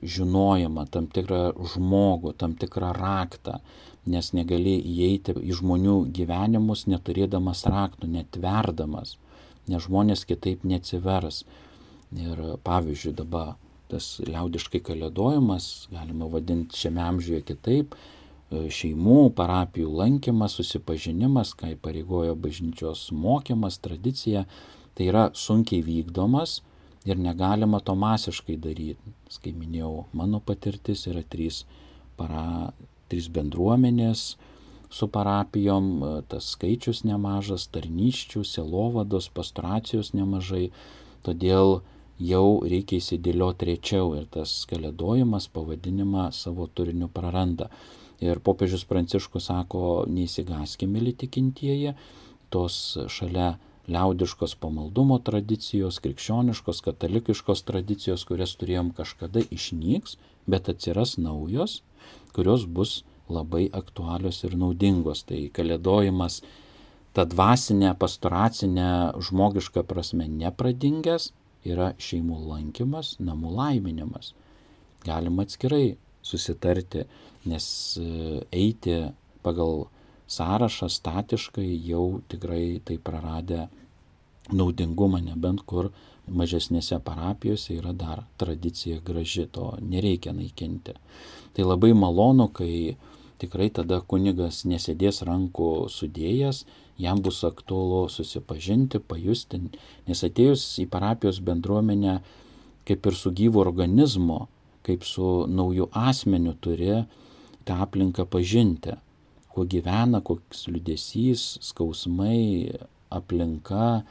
žinojimą, 0.00 0.86
tam 0.92 1.06
tikrą 1.12 1.52
žmogų, 1.74 2.32
tam 2.40 2.56
tikrą 2.56 2.94
raktą, 2.96 3.60
nes 4.08 4.32
negali 4.32 4.78
įeiti 4.80 5.36
į 5.36 5.60
žmonių 5.60 6.00
gyvenimus 6.16 6.86
neturėdamas 6.88 7.66
raktų, 7.68 8.08
netverdamas 8.16 9.18
nes 9.68 9.84
žmonės 9.84 10.24
kitaip 10.28 10.64
neatsivers. 10.66 11.44
Ir 12.16 12.40
pavyzdžiui, 12.64 13.14
dabar 13.16 13.56
tas 13.92 14.16
liaudiškai 14.24 14.80
kalėdojimas, 14.84 15.88
galima 15.92 16.28
vadinti 16.32 16.76
šiame 16.76 17.02
amžiuje 17.04 17.42
kitaip, 17.52 17.96
šeimų, 18.50 19.28
parapijų 19.36 19.90
lankymas, 20.00 20.56
susipažinimas, 20.56 21.52
ką 21.58 21.74
įpareigojo 21.74 22.36
bažnyčios 22.40 23.08
mokymas, 23.12 23.78
tradicija, 23.84 24.46
tai 24.96 25.10
yra 25.10 25.28
sunkiai 25.36 25.82
vykdomas 25.84 26.62
ir 27.08 27.20
negalima 27.20 27.80
to 27.80 27.94
masiškai 27.94 28.56
daryti. 28.56 29.14
Kaip 29.44 29.58
minėjau, 29.60 30.06
mano 30.16 30.40
patirtis 30.40 31.06
yra 31.10 31.22
trys, 31.22 31.64
para, 32.16 32.72
trys 33.12 33.28
bendruomenės 33.32 34.30
su 34.88 35.10
parapijom, 35.12 36.24
tas 36.32 36.48
skaičius 36.54 37.04
nemažas, 37.04 37.68
tarnyščių, 37.74 38.42
selovados, 38.48 39.28
pastoracijos 39.28 40.14
nemažai, 40.16 40.70
todėl 41.26 41.82
jau 42.18 42.46
reikia 42.64 42.98
įsidėlioti 42.98 43.68
rečiau 43.68 44.14
ir 44.16 44.26
tas 44.32 44.64
kalėdojimas 44.70 45.50
pavadinimą 45.52 46.30
savo 46.32 46.66
turiniu 46.72 47.12
praranda. 47.12 47.68
Ir 48.24 48.40
popiežius 48.42 48.82
Pranciškus 48.88 49.46
sako, 49.46 50.04
neįsigaskime, 50.10 50.96
mėly 50.98 51.14
tikintieji, 51.20 51.94
tos 52.50 52.98
šalia 53.12 53.56
liaudiškos 53.88 54.56
pamaldumo 54.60 55.18
tradicijos, 55.24 56.00
krikščioniškos, 56.04 56.82
katalikiškos 56.84 57.62
tradicijos, 57.68 58.24
kurias 58.28 58.56
turėjom 58.60 58.90
kažkada 58.96 59.44
išnyks, 59.54 60.18
bet 60.50 60.68
atsiras 60.72 61.16
naujos, 61.20 61.80
kurios 62.36 62.66
bus 62.66 63.02
labai 63.32 63.68
aktualios 63.72 64.42
ir 64.44 64.56
naudingos. 64.60 65.22
Tai 65.28 65.40
kalėdojimas 65.56 66.42
ta 67.16 67.24
dvasinė, 67.28 67.94
pastoracinė, 68.00 68.90
žmogiška 69.28 69.84
prasme 69.88 70.28
nepradingęs 70.32 71.32
yra 71.68 71.92
šeimų 72.02 72.42
lankymas, 72.50 73.16
namų 73.22 73.54
laiminimas. 73.56 74.34
Galima 75.06 75.46
atskirai 75.46 75.96
susitarti, 76.28 77.06
nes 77.48 77.66
e, 78.00 78.42
eiti 78.52 78.98
pagal 79.42 79.86
sąrašą 80.28 80.88
statiškai 80.92 81.70
jau 81.88 82.20
tikrai 82.28 82.80
tai 82.84 82.98
praradę 83.00 83.68
naudingumą, 84.52 85.20
nebent 85.24 85.64
kur 85.68 85.90
mažesnėse 86.28 86.98
parapijose 87.04 87.78
yra 87.78 87.94
dar 87.96 88.24
tradicija 88.40 89.00
graži, 89.04 89.46
to 89.52 89.76
nereikia 89.80 90.34
naikinti. 90.36 90.96
Tai 91.56 91.64
labai 91.64 91.94
malonu, 91.96 92.48
kai 92.52 92.96
tikrai 93.40 93.70
tada 93.72 94.00
kunigas 94.00 94.64
nesėdės 94.68 95.22
rankų 95.28 95.88
sudėjęs, 95.92 96.64
jam 96.98 97.22
bus 97.22 97.40
aktualu 97.46 98.08
susipažinti, 98.12 99.00
pajusti, 99.00 99.62
nes 100.08 100.24
atėjus 100.26 100.66
į 100.82 100.88
parapijos 100.92 101.40
bendruomenę 101.44 102.18
kaip 102.88 103.06
ir 103.06 103.16
su 103.16 103.32
gyvu 103.36 103.60
organizmu, 103.62 104.46
kaip 104.88 105.04
su 105.04 105.44
nauju 105.52 105.90
asmeniu 105.92 106.56
turi 106.64 107.04
tą 107.68 107.82
aplinką 107.84 108.24
pažinti. 108.24 108.96
Kuo 109.52 109.66
gyvena, 109.68 110.22
koks 110.24 110.68
liudesys, 110.72 111.58
skausmai, 111.64 112.72
aplinka, 113.12 114.02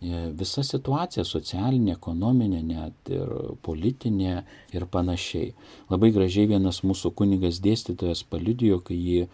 e, 0.00 0.22
visa 0.40 0.64
situacija 0.66 1.24
socialinė, 1.26 1.94
ekonominė, 1.98 2.62
net 2.64 3.12
ir 3.12 3.30
politinė 3.66 4.34
ir 4.74 4.86
panašiai. 4.90 5.52
Labai 5.92 6.12
gražiai 6.16 6.50
vienas 6.54 6.82
mūsų 6.86 7.12
kunigas 7.18 7.60
dėstytojas 7.64 8.24
paliudijo, 8.30 8.80
kai 8.86 8.98
jį 8.98 9.26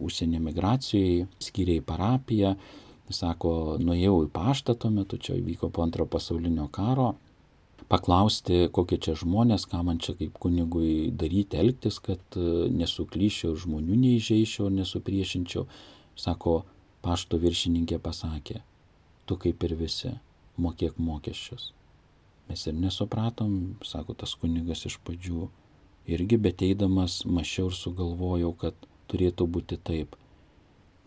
užsienio 0.00 0.40
migracijai 0.46 1.26
skiria 1.42 1.80
į 1.82 1.86
parapiją, 1.86 2.54
jis 3.10 3.22
sako, 3.24 3.54
nuėjau 3.82 4.22
į 4.26 4.30
paštą 4.34 4.78
tuo 4.78 4.90
metu, 4.94 5.18
čia 5.18 5.36
vyko 5.38 5.70
po 5.74 5.84
antro 5.84 6.06
pasaulinio 6.06 6.70
karo, 6.72 7.14
paklausti, 7.90 8.68
kokie 8.70 9.00
čia 9.02 9.16
žmonės, 9.18 9.66
ką 9.70 9.82
man 9.86 9.98
čia 10.02 10.14
kaip 10.18 10.38
kunigui 10.42 11.10
daryti, 11.10 11.58
elgtis, 11.58 11.98
kad 12.02 12.22
e, 12.38 12.68
nesuklyščiau, 12.70 13.56
žmonių 13.58 13.98
neįžeičiau, 14.04 14.68
nesupriešinčiau. 14.76 15.66
Sako, 16.18 16.60
pašto 17.02 17.40
viršininkė 17.42 17.98
pasakė, 18.02 18.60
tu 19.26 19.38
kaip 19.42 19.66
ir 19.66 19.74
visi, 19.80 20.14
mokėk 20.60 21.00
mokesčius. 21.02 21.72
Mes 22.50 22.62
ir 22.66 22.78
nesupratom, 22.78 23.80
sako 23.86 24.14
tas 24.22 24.36
kunigas 24.38 24.86
iš 24.86 24.98
pradžių. 25.06 25.48
Irgi 26.10 26.38
beteidamas 26.46 27.20
mačiau 27.26 27.70
ir 27.70 27.76
sugalvojau, 27.78 28.54
kad 28.58 28.88
turėtų 29.10 29.46
būti 29.50 29.78
taip. 29.82 30.16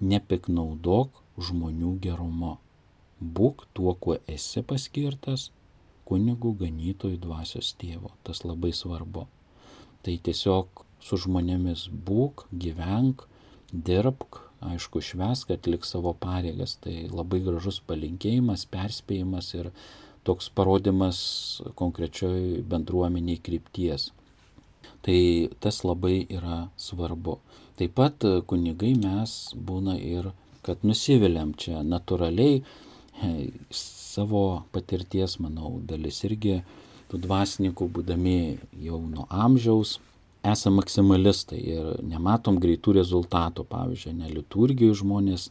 Nepiknaudok 0.04 1.20
žmonių 1.40 1.98
gerumo. 2.04 2.58
Būk 3.20 3.68
tuo, 3.76 3.96
kuo 3.96 4.18
esi 4.28 4.64
paskirtas 4.68 5.50
kunigų 6.10 6.54
ganytojų 6.62 7.20
dvasios 7.24 7.74
tėvo. 7.80 8.14
Tas 8.28 8.44
labai 8.48 8.74
svarbu. 8.76 9.28
Tai 10.04 10.16
tiesiog 10.28 10.84
su 11.04 11.20
žmonėmis 11.26 11.88
būk, 12.08 12.48
gyvenk, 12.52 13.26
dirbk, 13.74 14.42
aišku, 14.64 15.02
švesk, 15.04 15.52
atlik 15.56 15.88
savo 15.88 16.14
pareigas. 16.14 16.78
Tai 16.84 16.96
labai 17.12 17.42
gražus 17.44 17.82
palinkėjimas, 17.88 18.68
perspėjimas 18.72 19.54
ir 19.58 19.72
toks 20.28 20.50
parodimas 20.56 21.18
konkrečioj 21.80 22.62
bendruomeniai 22.70 23.42
krypties. 23.44 24.12
Tai 25.04 25.20
tas 25.64 25.82
labai 25.84 26.24
yra 26.32 26.70
svarbu. 26.80 27.40
Taip 27.80 27.96
pat 27.98 28.24
kunigai 28.48 28.94
mes 28.96 29.34
būna 29.58 29.98
ir, 30.00 30.32
kad 30.64 30.86
nusiviliam 30.88 31.52
čia 31.60 31.82
natūraliai 31.84 32.62
savo 34.14 34.64
patirties, 34.76 35.40
manau, 35.44 35.78
dalis 35.90 36.22
irgi 36.28 36.62
tų 37.12 37.20
dvasininkų, 37.26 37.90
būdami 37.98 38.40
jau 38.86 39.00
nuo 39.02 39.28
amžiaus, 39.30 39.98
esame 40.44 40.82
maksimalistai 40.82 41.60
ir 41.62 41.94
nematom 42.04 42.60
greitų 42.62 42.98
rezultatų. 43.00 43.66
Pavyzdžiui, 43.70 44.18
neliturgijų 44.20 44.98
žmonės 45.04 45.50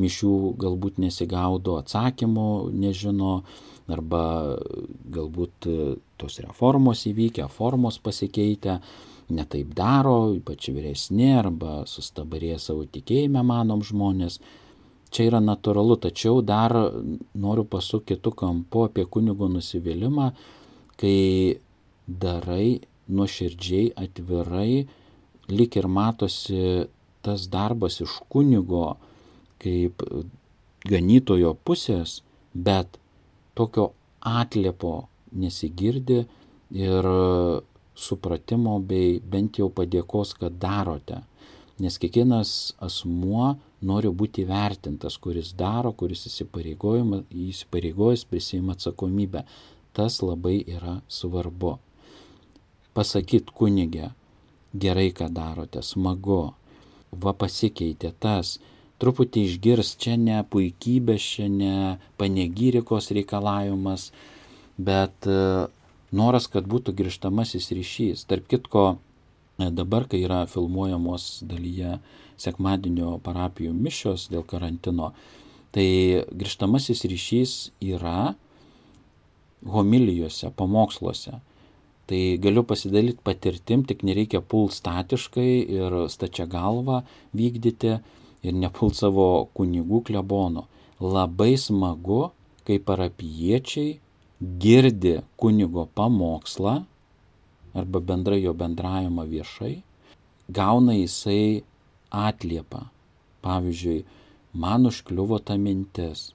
mišių 0.00 0.34
galbūt 0.60 0.98
nesigaudo, 1.02 1.76
atsakymų 1.82 2.48
nežino, 2.72 3.42
arba 3.92 4.24
galbūt 5.12 5.68
tos 6.20 6.38
reformos 6.40 7.04
įvykę, 7.10 7.48
formos 7.52 7.98
pasikeitę, 8.02 8.78
netaip 9.32 9.72
daro, 9.76 10.32
ypač 10.36 10.70
vyresni, 10.72 11.32
arba 11.36 11.82
sustabarėję 11.88 12.58
savo 12.62 12.86
tikėjime 12.88 13.42
manom 13.46 13.82
žmonės 13.84 14.40
čia 15.12 15.28
yra 15.28 15.40
natūralu, 15.44 15.98
tačiau 16.00 16.40
dar 16.44 16.74
noriu 17.38 17.64
pasukti 17.68 18.16
kitų 18.16 18.32
kampų 18.42 18.86
apie 18.88 19.04
kunigo 19.04 19.48
nusivylimą, 19.52 20.30
kai 21.00 21.58
darai 22.06 22.80
nuoširdžiai, 23.12 23.92
atvirai, 23.98 24.84
lik 25.52 25.76
ir 25.76 25.88
matosi 25.88 26.86
tas 27.22 27.46
darbas 27.50 28.00
iš 28.02 28.18
kunigo 28.32 28.96
kaip 29.62 30.02
ganytojo 30.88 31.54
pusės, 31.64 32.20
bet 32.54 32.98
tokio 33.54 33.92
atliepo 34.26 35.06
nesigirdi 35.32 36.24
ir 36.74 37.08
supratimo 37.94 38.78
bei 38.80 39.20
bent 39.20 39.60
jau 39.60 39.68
padėkos, 39.70 40.34
kad 40.40 40.56
darote. 40.60 41.20
Nes 41.82 41.98
kiekvienas 42.00 42.72
asmuo 42.82 43.56
nori 43.82 44.08
būti 44.08 44.44
vertintas, 44.48 45.18
kuris 45.18 45.52
daro, 45.58 45.92
kuris 45.92 46.26
įsipareigojęs 46.28 48.24
prisima 48.30 48.72
atsakomybę. 48.76 49.44
Tas 49.92 50.22
labai 50.24 50.64
yra 50.64 51.00
svarbu. 51.08 51.78
Pasakyt 52.96 53.50
kunigė, 53.52 54.12
gerai, 54.72 55.10
ką 55.12 55.28
darote, 55.32 55.82
smagu, 55.84 56.54
va 57.12 57.32
pasikeitė 57.36 58.12
tas, 58.20 58.58
truputį 59.02 59.46
išgirs, 59.48 59.96
čia 60.00 60.16
ne 60.20 60.40
puikybės, 60.48 61.22
čia 61.36 61.48
ne 61.52 61.98
panegyrikos 62.20 63.10
reikalavimas, 63.16 64.10
bet 64.78 65.28
e, 65.28 65.66
noras, 66.14 66.48
kad 66.52 66.68
būtų 66.68 66.94
grįžtamasis 67.00 67.72
ryšys. 67.76 68.24
Tarp 68.30 68.48
kitko, 68.48 68.84
e, 69.58 69.70
dabar, 69.74 70.06
kai 70.08 70.22
yra 70.24 70.44
filmuojamos 70.48 71.42
dalyje 71.48 71.98
sekmadienio 72.42 73.16
parapijų 73.24 73.72
mišios 73.76 74.28
dėl 74.32 74.44
karantino, 74.48 75.12
tai 75.72 75.86
grįžtamasis 76.28 77.04
ryšys 77.08 77.54
yra 77.80 78.34
homilijose, 79.62 80.50
pamoksluose. 80.56 81.38
Tai 82.10 82.22
galiu 82.42 82.64
pasidalyti 82.66 83.22
patirtim, 83.24 83.86
tik 83.86 84.02
nereikia 84.04 84.42
pult 84.42 84.74
statiškai 84.74 85.50
ir 85.78 85.96
stačia 86.12 86.48
galva 86.50 87.04
vykdyti 87.32 87.94
ir 88.42 88.56
nepult 88.58 88.98
savo 88.98 89.46
kunigų 89.56 90.02
klebono. 90.10 90.66
Labai 91.02 91.54
smagu, 91.58 92.32
kai 92.66 92.78
parapiečiai 92.82 93.98
girdi 94.42 95.20
kunigo 95.38 95.86
pamokslą 95.94 96.82
arba 97.74 98.02
bendrai 98.04 98.42
jo 98.42 98.52
bendravimą 98.54 99.24
viešai, 99.30 99.76
gauna 100.52 100.94
jisai 100.98 101.62
atliepą. 102.12 102.86
Pavyzdžiui, 103.42 104.04
man 104.54 104.86
užkliuvo 104.86 105.40
ta 105.42 105.56
mintis, 105.58 106.30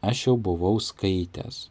aš 0.00 0.26
jau 0.28 0.36
buvau 0.40 0.78
skaitęs. 0.80 1.66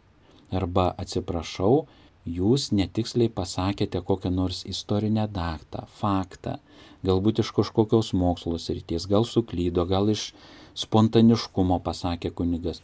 Arba 0.53 0.91
atsiprašau, 1.01 1.85
jūs 2.25 2.69
netiksliai 2.75 3.31
pasakėte 3.33 4.01
kokią 4.05 4.31
nors 4.33 4.61
istorinę 4.69 5.25
datą, 5.31 5.87
faktą, 5.99 6.59
galbūt 7.05 7.41
iš 7.41 7.51
kažkokios 7.57 8.13
mokslos 8.13 8.69
ryties, 8.69 9.07
gal 9.09 9.25
suklydo, 9.25 9.87
gal 9.89 10.09
iš 10.13 10.29
spontaniškumo 10.77 11.79
pasakė 11.81 12.31
kunigas. 12.35 12.81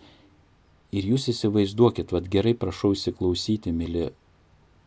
Ir 0.92 1.08
jūs 1.14 1.30
įsivaizduokit, 1.32 2.12
vad 2.12 2.28
gerai 2.32 2.54
prašau 2.58 2.96
įsiklausyti, 2.96 3.72
mėly 3.72 4.10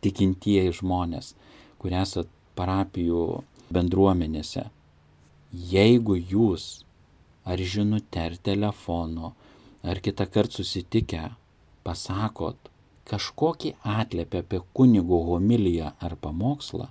tikintieji 0.05 0.75
žmonės, 0.81 1.33
kurie 1.81 1.97
esat 2.01 2.29
parapijų 2.55 3.43
bendruomenėse. 3.73 4.67
Jeigu 5.55 6.17
jūs 6.19 6.83
ar 7.47 7.61
žinute, 7.61 8.19
ar 8.19 8.35
telefonu, 8.43 9.31
ar 9.83 10.01
kitą 10.03 10.25
kartą 10.27 10.59
susitikę 10.59 11.29
pasakot 11.85 12.57
kažkokį 13.07 13.75
atlėpę 13.85 14.41
apie 14.43 14.59
kunigo 14.75 15.21
homiliją 15.29 15.93
ar 16.01 16.15
pamokslą, 16.19 16.89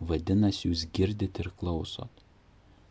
vadinasi, 0.00 0.70
jūs 0.70 0.86
girdit 0.94 1.40
ir 1.42 1.50
klausot. 1.60 2.10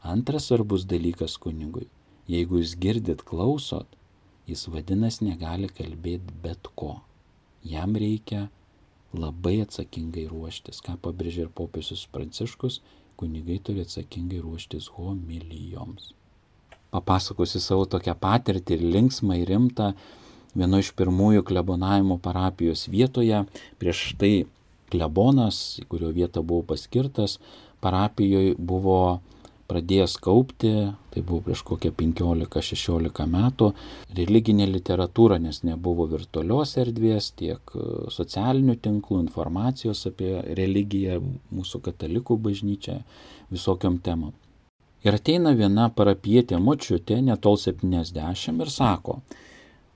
Antras 0.03 0.49
svarbus 0.49 0.85
dalykas 0.85 1.39
kunigui. 1.41 1.87
Jeigu 2.29 2.59
jūs 2.59 2.75
girdit, 2.81 3.23
klausot, 3.25 3.87
jis 4.49 4.67
vadinasi 4.69 5.25
negali 5.29 5.69
kalbėti 5.71 6.35
bet 6.43 6.69
ko. 6.77 6.99
Jam 7.65 7.95
reikia 7.97 8.49
labai 9.15 9.61
atsakingai 9.63 10.27
ruoštis. 10.29 10.83
Ką 10.85 10.99
pabrėžė 11.01 11.47
ir 11.47 11.51
popiežius 11.55 12.05
Pranciškus, 12.11 12.81
kunigai 13.19 13.59
turi 13.63 13.85
atsakingai 13.85 14.41
ruoštis 14.43 14.89
homilijoms. 14.95 16.11
Papasakosiu 16.95 17.59
savo 17.59 17.85
tokią 17.91 18.15
patirtį 18.19 18.77
ir 18.77 18.85
linksmą 18.95 19.39
ir 19.41 19.49
rimtą 19.51 19.91
vieno 20.55 20.79
iš 20.79 20.93
pirmųjų 20.95 21.43
klebonavimo 21.47 22.17
parapijos 22.23 22.87
vietoje. 22.91 23.43
Prieš 23.81 24.13
tai 24.19 24.33
klebonas, 24.93 25.79
į 25.81 25.87
kurio 25.91 26.11
vietą 26.15 26.43
buvau 26.45 26.63
paskirtas, 26.71 27.39
parapijoje 27.83 28.55
buvo 28.57 29.19
pradėjęs 29.69 30.15
kaupti, 30.21 30.71
tai 31.13 31.21
buvo 31.25 31.41
prieš 31.47 31.63
kokią 31.65 31.91
15-16 31.97 33.25
metų, 33.31 33.71
religinė 34.17 34.67
literatūra, 34.69 35.39
nes 35.41 35.63
nebuvo 35.65 36.05
virtualios 36.11 36.75
erdvės, 36.81 37.31
tiek 37.39 37.73
e, 37.73 37.85
socialinių 38.13 38.77
tinklų, 38.85 39.21
informacijos 39.25 40.05
apie 40.11 40.31
religiją, 40.59 41.19
mūsų 41.55 41.81
katalikų 41.89 42.37
bažnyčią, 42.47 42.99
visokiam 43.53 43.97
temam. 44.05 44.35
Ir 45.05 45.17
ateina 45.17 45.53
viena 45.53 45.89
parapietė 45.93 46.57
močiutė, 46.61 47.19
netol 47.21 47.59
70 47.61 48.61
ir 48.65 48.71
sako, 48.73 49.19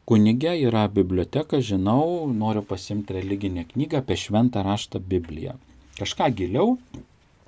kunigė 0.10 0.55
yra 0.65 0.88
biblioteka, 0.89 1.62
žinau, 1.65 2.27
noriu 2.34 2.62
pasimti 2.65 3.17
religinę 3.17 3.65
knygą 3.71 4.03
apie 4.03 4.17
šventą 4.17 4.62
raštą 4.65 5.01
Bibliją. 5.01 5.55
Kažką 5.97 6.29
giliau, 6.38 6.77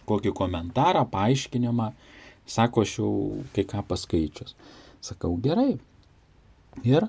kokį 0.10 0.34
komentarą, 0.38 1.06
paaiškinimą, 1.14 1.92
sako, 2.46 2.86
aš 2.86 2.98
jau 3.00 3.12
kai 3.56 3.66
ką 3.68 3.84
paskaičius. 3.88 4.56
Sakau, 5.02 5.36
gerai. 5.42 5.80
Ir 6.88 7.08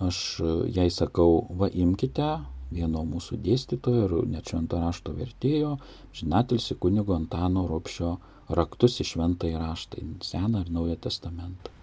aš 0.00 0.40
jai 0.72 0.88
sakau, 0.92 1.46
va 1.56 1.68
imkite 1.68 2.30
vieno 2.70 3.02
mūsų 3.04 3.40
dėstytojo 3.42 4.04
ir 4.06 4.12
net 4.30 4.50
švento 4.50 4.78
rašto 4.80 5.14
vertėjo, 5.16 5.76
žinatilsi 6.14 6.76
kunigo 6.78 7.16
Antano 7.16 7.66
Ropšio 7.68 8.16
raktus 8.54 9.00
į 9.02 9.08
šventąjį 9.12 9.58
raštą, 9.58 9.98
į 9.98 10.26
Seną 10.26 10.64
ir 10.64 10.70
Naują 10.74 10.96
testamentą. 11.02 11.74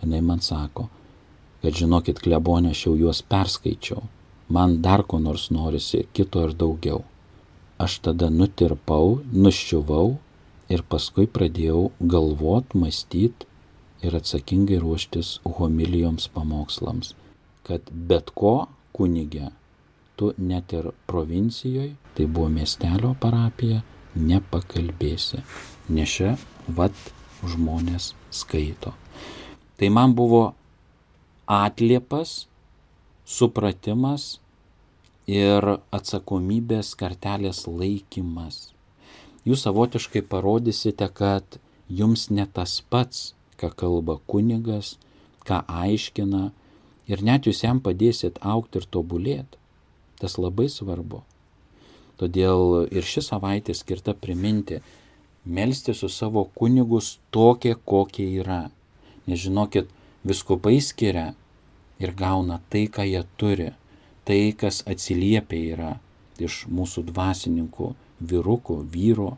Jis 0.00 0.24
man 0.24 0.40
sako, 0.40 0.88
kad 1.60 1.76
žinokit, 1.76 2.20
klebonė, 2.24 2.72
aš 2.72 2.86
jau 2.86 2.94
juos 2.96 3.20
perskaičiau, 3.20 4.02
man 4.48 4.80
dar 4.84 5.04
ko 5.04 5.20
nors 5.20 5.50
norisi, 5.52 6.06
kito 6.16 6.46
ir 6.48 6.56
daugiau. 6.56 7.04
Aš 7.80 8.00
tada 8.04 8.28
nutirpau, 8.32 9.20
nuščiuvau 9.32 10.16
ir 10.70 10.84
paskui 10.86 11.26
pradėjau 11.26 11.90
galvot, 12.00 12.74
mąstyt 12.78 13.46
ir 14.06 14.16
atsakingai 14.16 14.78
ruoštis 14.82 15.38
homilijoms 15.58 16.28
pamokslams, 16.34 17.14
kad 17.66 17.90
bet 17.90 18.30
ko 18.34 18.70
kunigė, 18.96 19.50
tu 20.16 20.32
net 20.38 20.72
ir 20.76 20.92
provincijoje, 21.10 21.94
tai 22.14 22.26
buvo 22.26 22.48
miestelio 22.52 23.14
parapija, 23.20 23.82
nepakalbėsi, 24.14 25.42
nes 25.90 26.16
čia 26.16 26.34
vat 26.68 26.96
žmonės 27.46 28.12
skaito. 28.34 28.94
Tai 29.80 29.88
man 29.94 30.14
buvo 30.14 30.42
atliepas, 31.50 32.44
supratimas 33.24 34.38
ir 35.30 35.64
atsakomybės 35.94 36.92
kartelės 36.98 37.64
laikymas. 37.70 38.70
Jūs 39.48 39.64
savotiškai 39.64 40.20
parodysite, 40.28 41.06
kad 41.08 41.56
jums 41.88 42.28
ne 42.30 42.44
tas 42.46 42.80
pats, 42.92 43.32
ką 43.56 43.70
kalba 43.82 44.18
kunigas, 44.28 44.98
ką 45.48 45.62
aiškina 45.64 46.50
ir 47.08 47.24
net 47.24 47.48
jūs 47.48 47.62
jam 47.64 47.80
padėsit 47.80 48.40
aukti 48.44 48.82
ir 48.82 48.88
tobulėti. 48.92 49.56
Tas 50.20 50.36
labai 50.36 50.68
svarbu. 50.68 51.22
Todėl 52.20 52.90
ir 52.92 53.06
ši 53.08 53.24
savaitė 53.24 53.72
skirta 53.72 54.12
priminti, 54.12 54.82
melsti 55.44 55.94
su 55.96 56.10
savo 56.12 56.44
kunigus 56.54 57.14
tokie, 57.32 57.72
kokie 57.74 58.28
yra. 58.42 58.66
Nežinokit, 59.24 59.88
viskupai 60.28 60.76
skiria 60.84 61.30
ir 62.00 62.12
gauna 62.12 62.60
tai, 62.68 62.84
ką 62.92 63.08
jie 63.08 63.24
turi, 63.40 63.70
tai, 64.28 64.52
kas 64.52 64.84
atsiliepia 64.84 65.64
yra 65.72 65.92
iš 66.46 66.64
mūsų 66.70 67.04
dvasininkų, 67.10 67.92
vyrukų, 68.20 68.76
vyro. 68.92 69.34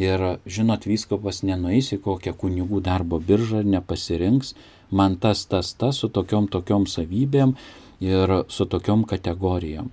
Ir 0.00 0.22
žinot, 0.48 0.86
vyskopas 0.88 1.42
nenueis 1.44 1.90
į 1.92 2.00
kokią 2.04 2.32
kunigų 2.40 2.80
darbo 2.84 3.18
biržą 3.20 3.60
ir 3.60 3.68
nepasirinks 3.68 4.54
man 4.90 5.16
tas, 5.20 5.44
tas, 5.46 5.74
tas 5.76 6.00
su 6.00 6.08
tokiom 6.08 6.48
tokiom 6.48 6.86
savybėm 6.88 7.52
ir 8.00 8.32
su 8.48 8.64
tokiom 8.64 9.04
kategorijom. 9.10 9.90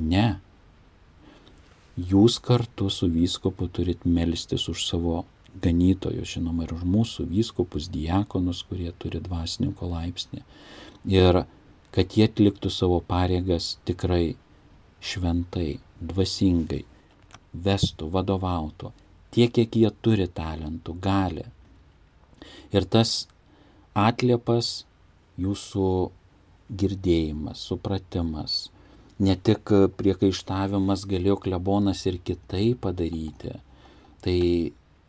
Ne. 0.00 0.40
Jūs 2.00 2.38
kartu 2.40 2.88
su 2.88 3.10
vyskopu 3.12 3.68
turit 3.68 4.06
melstis 4.08 4.68
už 4.72 4.86
savo 4.86 5.24
ganytojus, 5.60 6.30
žinoma, 6.36 6.64
ir 6.64 6.72
už 6.72 6.86
mūsų 6.88 7.26
vyskupus, 7.28 7.90
diakonus, 7.92 8.62
kurie 8.64 8.94
turi 9.02 9.20
dvasininko 9.20 9.90
laipsnį 9.90 10.44
ir 11.08 11.44
kad 11.94 12.16
jie 12.16 12.28
atliktų 12.28 12.70
savo 12.70 13.00
pareigas 13.00 13.76
tikrai 13.88 14.36
šventai, 15.00 15.78
dvasingai, 16.00 16.84
vestų, 17.54 18.10
vadovautų 18.14 18.92
tiek, 19.30 19.52
kiek 19.54 19.76
jie 19.76 19.90
turi 20.02 20.26
talentų, 20.26 20.96
gali. 21.02 21.46
Ir 22.74 22.86
tas 22.90 23.26
atliepas 23.94 24.84
jūsų 25.40 25.86
girdėjimas, 26.80 27.62
supratimas, 27.66 28.58
ne 29.18 29.34
tik 29.36 29.72
priekaištavimas 29.98 31.06
galėjo 31.10 31.40
klebonas 31.44 32.04
ir 32.06 32.20
kitai 32.24 32.72
padaryti, 32.78 33.56
tai 34.22 34.38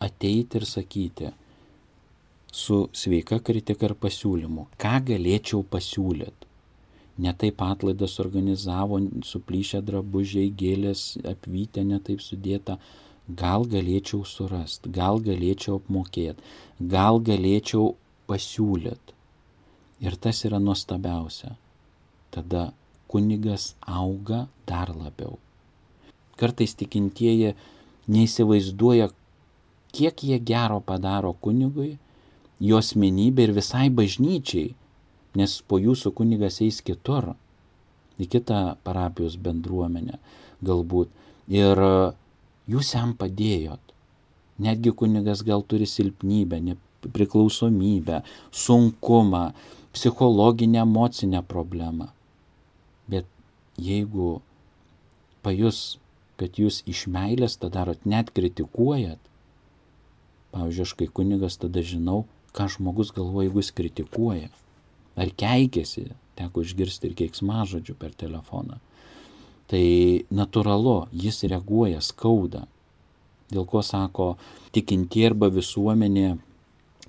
ateiti 0.01 0.59
ir 0.59 0.65
sakyti, 0.65 1.33
su 2.51 2.83
sveika 2.93 3.39
kritika 3.39 3.87
ir 3.87 3.95
pasiūlymu. 3.95 4.67
Ką 4.81 4.97
galėčiau 5.11 5.63
pasiūlyti? 5.71 6.40
Ne 7.21 7.33
taip 7.37 7.61
atlaidas 7.61 8.17
organizavo, 8.23 8.97
suplyšę 9.27 9.81
drabužiai, 9.85 10.49
gėlės, 10.57 11.05
apvytė 11.33 11.83
netaip 11.85 12.23
sudėta. 12.23 12.79
Gal 13.37 13.67
galėčiau 13.69 14.25
surasti, 14.27 14.89
gal 14.91 15.21
galėčiau 15.23 15.77
apmokėti, 15.79 16.41
gal 16.93 17.21
galėčiau 17.23 17.93
pasiūlyti. 18.27 19.15
Ir 20.01 20.17
tas 20.17 20.41
yra 20.49 20.57
nuostabiausia. 20.59 21.53
Tada 22.33 22.71
kunigas 23.11 23.75
auga 23.85 24.47
dar 24.65 24.89
labiau. 24.95 25.37
Kartais 26.39 26.73
tikintieji 26.79 27.53
neįsivaizduoja, 28.09 29.11
kiek 29.93 30.23
jie 30.25 30.39
gero 30.39 30.79
padaro 30.81 31.35
kunigui, 31.43 31.99
jo 32.59 32.79
asmenybė 32.81 33.49
ir 33.49 33.53
visai 33.57 33.89
bažnyčiai, 33.93 34.71
nes 35.37 35.57
po 35.67 35.79
jūsų 35.79 36.11
kunigas 36.17 36.59
eis 36.63 36.81
kitur, 36.85 37.33
į 38.21 38.27
kitą 38.29 38.61
parapijos 38.85 39.37
bendruomenę 39.41 40.19
galbūt. 40.65 41.09
Ir 41.51 41.79
jūs 42.69 42.93
jam 42.95 43.15
padėjot. 43.17 43.81
Netgi 44.61 44.93
kunigas 44.93 45.41
gal 45.43 45.63
turi 45.65 45.87
silpnybę, 45.89 46.59
nepriklausomybę, 46.61 48.21
sunkumą, 48.51 49.51
psichologinę, 49.93 50.83
emocinę 50.85 51.41
problemą. 51.43 52.11
Bet 53.09 53.25
jeigu 53.81 54.41
pajus, 55.41 55.97
kad 56.37 56.61
jūs 56.61 56.81
iš 56.89 57.07
meilės 57.11 57.57
tą 57.57 57.71
darot, 57.73 58.05
net 58.05 58.29
kritikuojat, 58.35 59.19
pavyzdžiui, 60.53 60.85
aš 60.85 60.93
kai 60.99 61.09
kunigas 61.09 61.57
tada 61.61 61.81
žinau, 61.81 62.23
ką 62.55 62.67
žmogus 62.75 63.11
galvoja, 63.15 63.49
jeigu 63.49 63.63
jis 63.63 63.73
kritikuoja. 63.75 64.49
Ar 65.21 65.29
keikėsi, 65.37 66.07
teko 66.39 66.63
išgirsti 66.65 67.09
ir 67.09 67.17
keiksmažodžių 67.19 67.95
per 67.99 68.15
telefoną. 68.17 68.79
Tai 69.71 69.83
natūralu, 70.33 70.95
jis 71.15 71.43
reaguoja 71.47 72.01
skauda. 72.03 72.65
Dėl 73.51 73.67
ko 73.67 73.83
sako, 73.83 74.33
tikintie 74.75 75.25
arba 75.29 75.51
visuomenė 75.51 76.37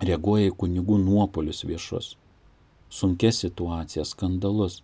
reaguoja 0.03 0.51
į 0.51 0.57
kunigų 0.59 0.99
nuopolius 1.03 1.63
viešus, 1.67 2.17
sunkes 2.91 3.43
situacijas, 3.45 4.15
skandalus, 4.15 4.81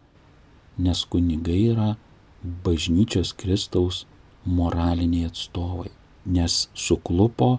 nes 0.78 1.02
kunigai 1.10 1.58
yra 1.72 1.88
bažnyčios 2.64 3.34
Kristaus 3.38 4.04
moraliniai 4.46 5.26
atstovai, 5.28 5.90
nes 6.26 6.68
suklupo 6.78 7.58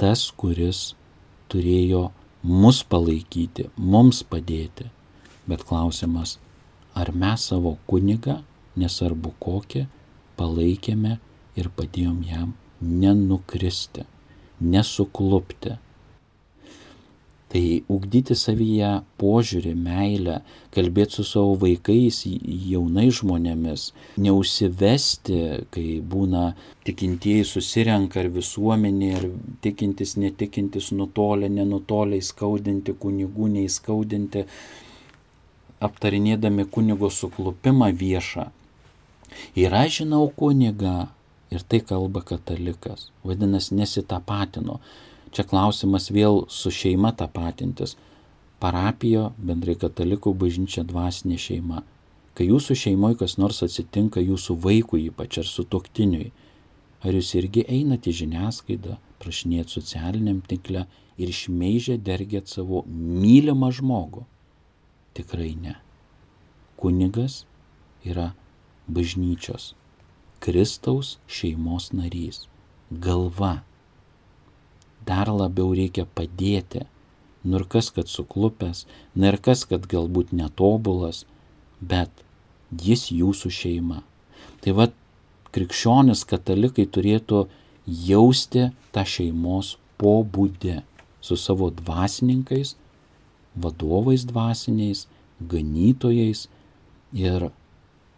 tas, 0.00 0.30
kuris 0.30 0.94
turėjo 1.50 2.08
mus 2.46 2.84
palaikyti, 2.86 3.68
mums 3.76 4.22
padėti. 4.22 4.88
Bet 5.50 5.66
klausimas, 5.68 6.38
ar 6.94 7.12
mes 7.22 7.48
savo 7.50 7.76
kunigą, 7.90 8.40
nesvarbu 8.80 9.34
kokį, 9.42 9.84
palaikėme 10.38 11.18
ir 11.58 11.70
padėjom 11.76 12.18
jam 12.28 12.54
nenukristi, 12.80 14.06
nesuklupti, 14.60 15.76
Tai 17.50 17.62
ugdyti 17.90 18.36
savyje 18.38 18.88
požiūrį, 19.18 19.72
meilę, 19.74 20.36
kalbėti 20.70 21.16
su 21.18 21.24
savo 21.26 21.56
vaikais, 21.58 22.20
jaunais 22.70 23.16
žmonėmis, 23.18 23.88
neužsivesti, 24.22 25.40
kai 25.74 25.86
būna 26.12 26.44
tikintieji 26.86 27.48
susirenka 27.50 28.22
ar 28.22 28.28
visuomenė, 28.36 29.08
ar 29.18 29.26
tikintis, 29.66 30.14
netikintis, 30.22 30.92
nutolę, 30.94 31.50
nenutolę, 31.50 32.20
įskaudinti 32.22 32.94
kunigų, 33.02 33.50
neįskaudinti, 33.56 34.44
aptarinėdami 35.80 36.66
kunigo 36.70 37.10
suklupimą 37.10 37.90
viešą. 38.02 38.48
Ir 39.58 39.74
aš 39.74 40.02
žinau 40.02 40.26
kunigą, 40.36 41.08
ir 41.50 41.62
tai 41.62 41.80
kalba 41.86 42.22
katalikas, 42.26 43.08
vadinasi, 43.24 43.76
nesitapatino 43.78 44.80
Čia 45.30 45.44
klausimas 45.46 46.10
vėl 46.10 46.44
su 46.50 46.72
šeima 46.74 47.12
tapatintis. 47.14 47.94
Parapijo, 48.60 49.30
bendrai 49.38 49.76
katalikų 49.78 50.32
bažnyčia 50.36 50.82
dvasinė 50.84 51.38
šeima. 51.38 51.84
Kai 52.34 52.48
jūsų 52.48 52.76
šeimoje 52.82 53.20
kas 53.22 53.36
nors 53.38 53.62
atsitinka 53.66 54.22
jūsų 54.22 54.56
vaikui 54.64 55.04
ypač 55.06 55.38
ar 55.42 55.46
su 55.46 55.64
toktiniui, 55.64 56.32
ar 57.06 57.14
jūs 57.14 57.30
irgi 57.38 57.64
einate 57.68 58.10
į 58.10 58.18
žiniasklaidą, 58.24 58.98
prašinėt 59.22 59.72
socialiniam 59.72 60.42
tinkle 60.50 60.84
ir 61.20 61.32
šmeižė 61.36 62.00
dergėt 62.02 62.50
savo 62.50 62.82
mylimą 62.90 63.70
žmogų? 63.78 64.26
Tikrai 65.16 65.54
ne. 65.58 65.76
Kunigas 66.80 67.44
yra 68.06 68.32
bažnyčios, 68.88 69.74
Kristaus 70.40 71.18
šeimos 71.28 71.90
narys, 71.92 72.46
galva 72.90 73.60
dar 75.06 75.28
labiau 75.28 75.74
reikia 75.76 76.06
padėti. 76.06 76.86
Nu 77.44 77.60
ir 77.60 77.66
kas, 77.72 77.88
kad 77.92 78.08
suklupęs, 78.08 78.84
nu 79.16 79.30
ir 79.30 79.38
kas, 79.40 79.64
kad 79.68 79.86
galbūt 79.88 80.32
netobulas, 80.36 81.24
bet 81.80 82.10
jis 82.70 83.06
jūsų 83.12 83.52
šeima. 83.56 84.02
Tai 84.60 84.74
vad, 84.76 84.96
krikščionis 85.56 86.26
katalikai 86.28 86.84
turėtų 86.84 87.46
jausti 87.86 88.68
tą 88.94 89.06
šeimos 89.08 89.78
pobūdį 90.00 90.80
su 91.24 91.36
savo 91.40 91.70
dvasininkais, 91.74 92.76
vadovais 93.56 94.24
dvasiniais, 94.26 95.06
ganytojais 95.40 96.48
ir 97.12 97.50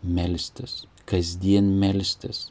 melstis, 0.03 0.85
kasdien 1.07 1.69
melstis. 1.79 2.51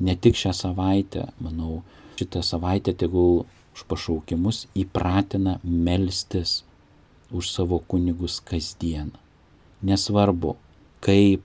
Ne 0.00 0.14
tik 0.14 0.36
šią 0.38 0.52
savaitę, 0.54 1.28
manau, 1.42 1.82
šitą 2.18 2.42
savaitę 2.42 2.94
tegul 2.94 3.44
už 3.74 3.84
pašaukimus 3.90 4.66
įpratina 4.78 5.58
melstis 5.62 6.62
už 7.30 7.50
savo 7.50 7.78
kunigus 7.78 8.40
kasdien. 8.40 9.12
Nesvarbu, 9.82 10.56
kaip, 11.04 11.44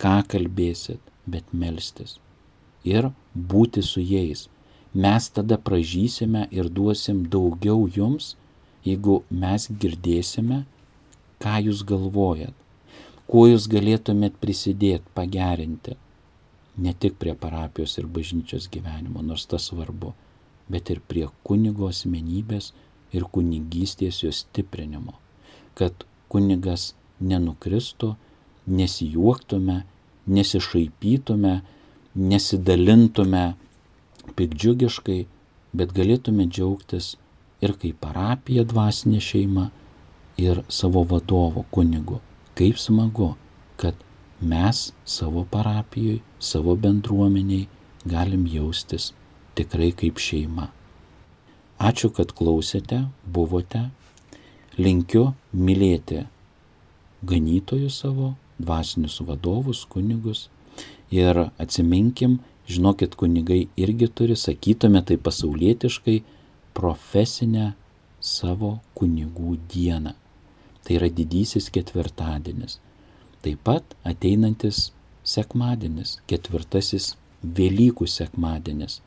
ką 0.00 0.20
kalbėsit, 0.26 1.00
bet 1.26 1.52
melstis. 1.52 2.18
Ir 2.84 3.10
būti 3.34 3.84
su 3.84 4.00
jais. 4.00 4.48
Mes 4.94 5.28
tada 5.30 5.58
pražysime 5.60 6.48
ir 6.50 6.70
duosim 6.72 7.26
daugiau 7.30 7.86
jums, 7.86 8.34
jeigu 8.86 9.20
mes 9.30 9.68
girdėsime, 9.82 10.64
ką 11.42 11.58
jūs 11.66 11.84
galvojat, 11.88 12.54
kuo 13.30 13.46
jūs 13.48 13.68
galėtumėt 13.70 14.40
prisidėti, 14.42 15.06
pagerinti. 15.14 15.96
Ne 16.80 16.94
tik 16.96 17.16
prie 17.20 17.34
parapijos 17.36 17.98
ir 18.00 18.08
bažnyčios 18.08 18.70
gyvenimo, 18.72 19.22
nors 19.22 19.46
tas 19.50 19.68
svarbu 19.68 20.14
bet 20.70 20.90
ir 20.92 21.02
prie 21.10 21.26
kunigo 21.46 21.90
asmenybės 21.90 22.70
ir 23.16 23.26
kunigystės 23.34 24.22
jos 24.22 24.44
stiprinimo, 24.44 25.16
kad 25.74 26.06
kunigas 26.30 26.92
nenukristų, 27.20 28.14
nesijuoktume, 28.70 29.80
nesišaipytume, 30.30 31.54
nesidalintume 32.14 33.44
pikdžiugiškai, 34.38 35.20
bet 35.74 35.94
galėtume 35.96 36.46
džiaugtis 36.46 37.16
ir 37.60 37.76
kaip 37.80 38.00
parapija 38.00 38.64
dvasinė 38.64 39.20
šeima, 39.20 39.70
ir 40.40 40.62
savo 40.68 41.02
vadovo 41.04 41.64
kunigu. 41.70 42.20
Kaip 42.54 42.78
smagu, 42.78 43.34
kad 43.76 43.94
mes 44.40 44.92
savo 45.04 45.44
parapijoje, 45.50 46.20
savo 46.38 46.76
bendruomeniai 46.76 47.68
galim 48.04 48.46
jaustis 48.46 49.12
tikrai 49.54 49.92
kaip 49.92 50.18
šeima. 50.18 50.70
Ačiū, 51.80 52.10
kad 52.12 52.32
klausėte, 52.36 53.06
buvote. 53.24 53.88
Linkiu 54.80 55.32
mylėti 55.52 56.26
ganytojus 57.26 58.00
savo, 58.02 58.34
dvasinius 58.60 59.20
vadovus, 59.24 59.84
kunigus. 59.88 60.48
Ir 61.10 61.50
atsiminkim, 61.58 62.38
žinokit, 62.68 63.16
kunigai 63.18 63.66
irgi 63.80 64.08
turi, 64.08 64.36
sakytume 64.36 65.02
tai 65.04 65.16
pasaulietiškai, 65.20 66.20
profesinę 66.76 67.72
savo 68.20 68.78
kunigų 68.98 69.56
dieną. 69.72 70.14
Tai 70.84 70.96
yra 70.96 71.08
didysis 71.12 71.70
ketvirtadienis. 71.72 72.78
Taip 73.40 73.62
pat 73.64 73.96
ateinantis 74.04 74.90
sekmadienis, 75.24 76.18
ketvirtasis 76.28 77.14
Velykų 77.40 78.04
sekmadienis 78.04 78.98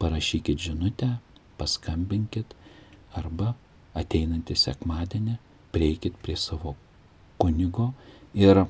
parašykit 0.00 0.60
žinutę, 0.60 1.18
paskambinkit 1.60 2.54
arba 3.16 3.52
ateinantį 3.96 4.56
sekmadienį 4.56 5.36
prieikit 5.76 6.16
prie 6.24 6.36
savo 6.40 6.72
kunigo 7.40 7.90
ir 8.36 8.62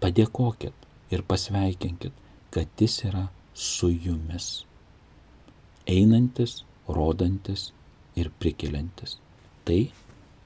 padėkokit 0.00 0.72
ir 1.12 1.24
pasveikinkit, 1.28 2.12
kad 2.52 2.68
jis 2.80 2.98
yra 3.08 3.26
su 3.54 3.90
jumis. 3.92 4.64
Einantis, 5.88 6.62
rodantis 6.88 7.72
ir 8.16 8.30
prikeliantis. 8.38 9.18
Tai, 9.64 9.90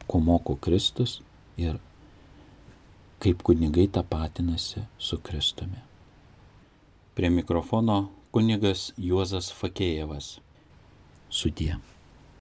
ko 0.06 0.20
moko 0.20 0.56
Kristus 0.56 1.20
ir 1.56 1.78
kaip 3.18 3.42
kunigai 3.42 3.88
tapatinasi 3.88 4.84
su 4.98 5.18
Kristumi. 5.18 5.80
Prie 7.14 7.30
mikrofono 7.30 8.10
kunigas 8.30 8.92
Juozas 8.98 9.48
Fakėjevas. 9.52 10.36
Sudie. 11.30 11.78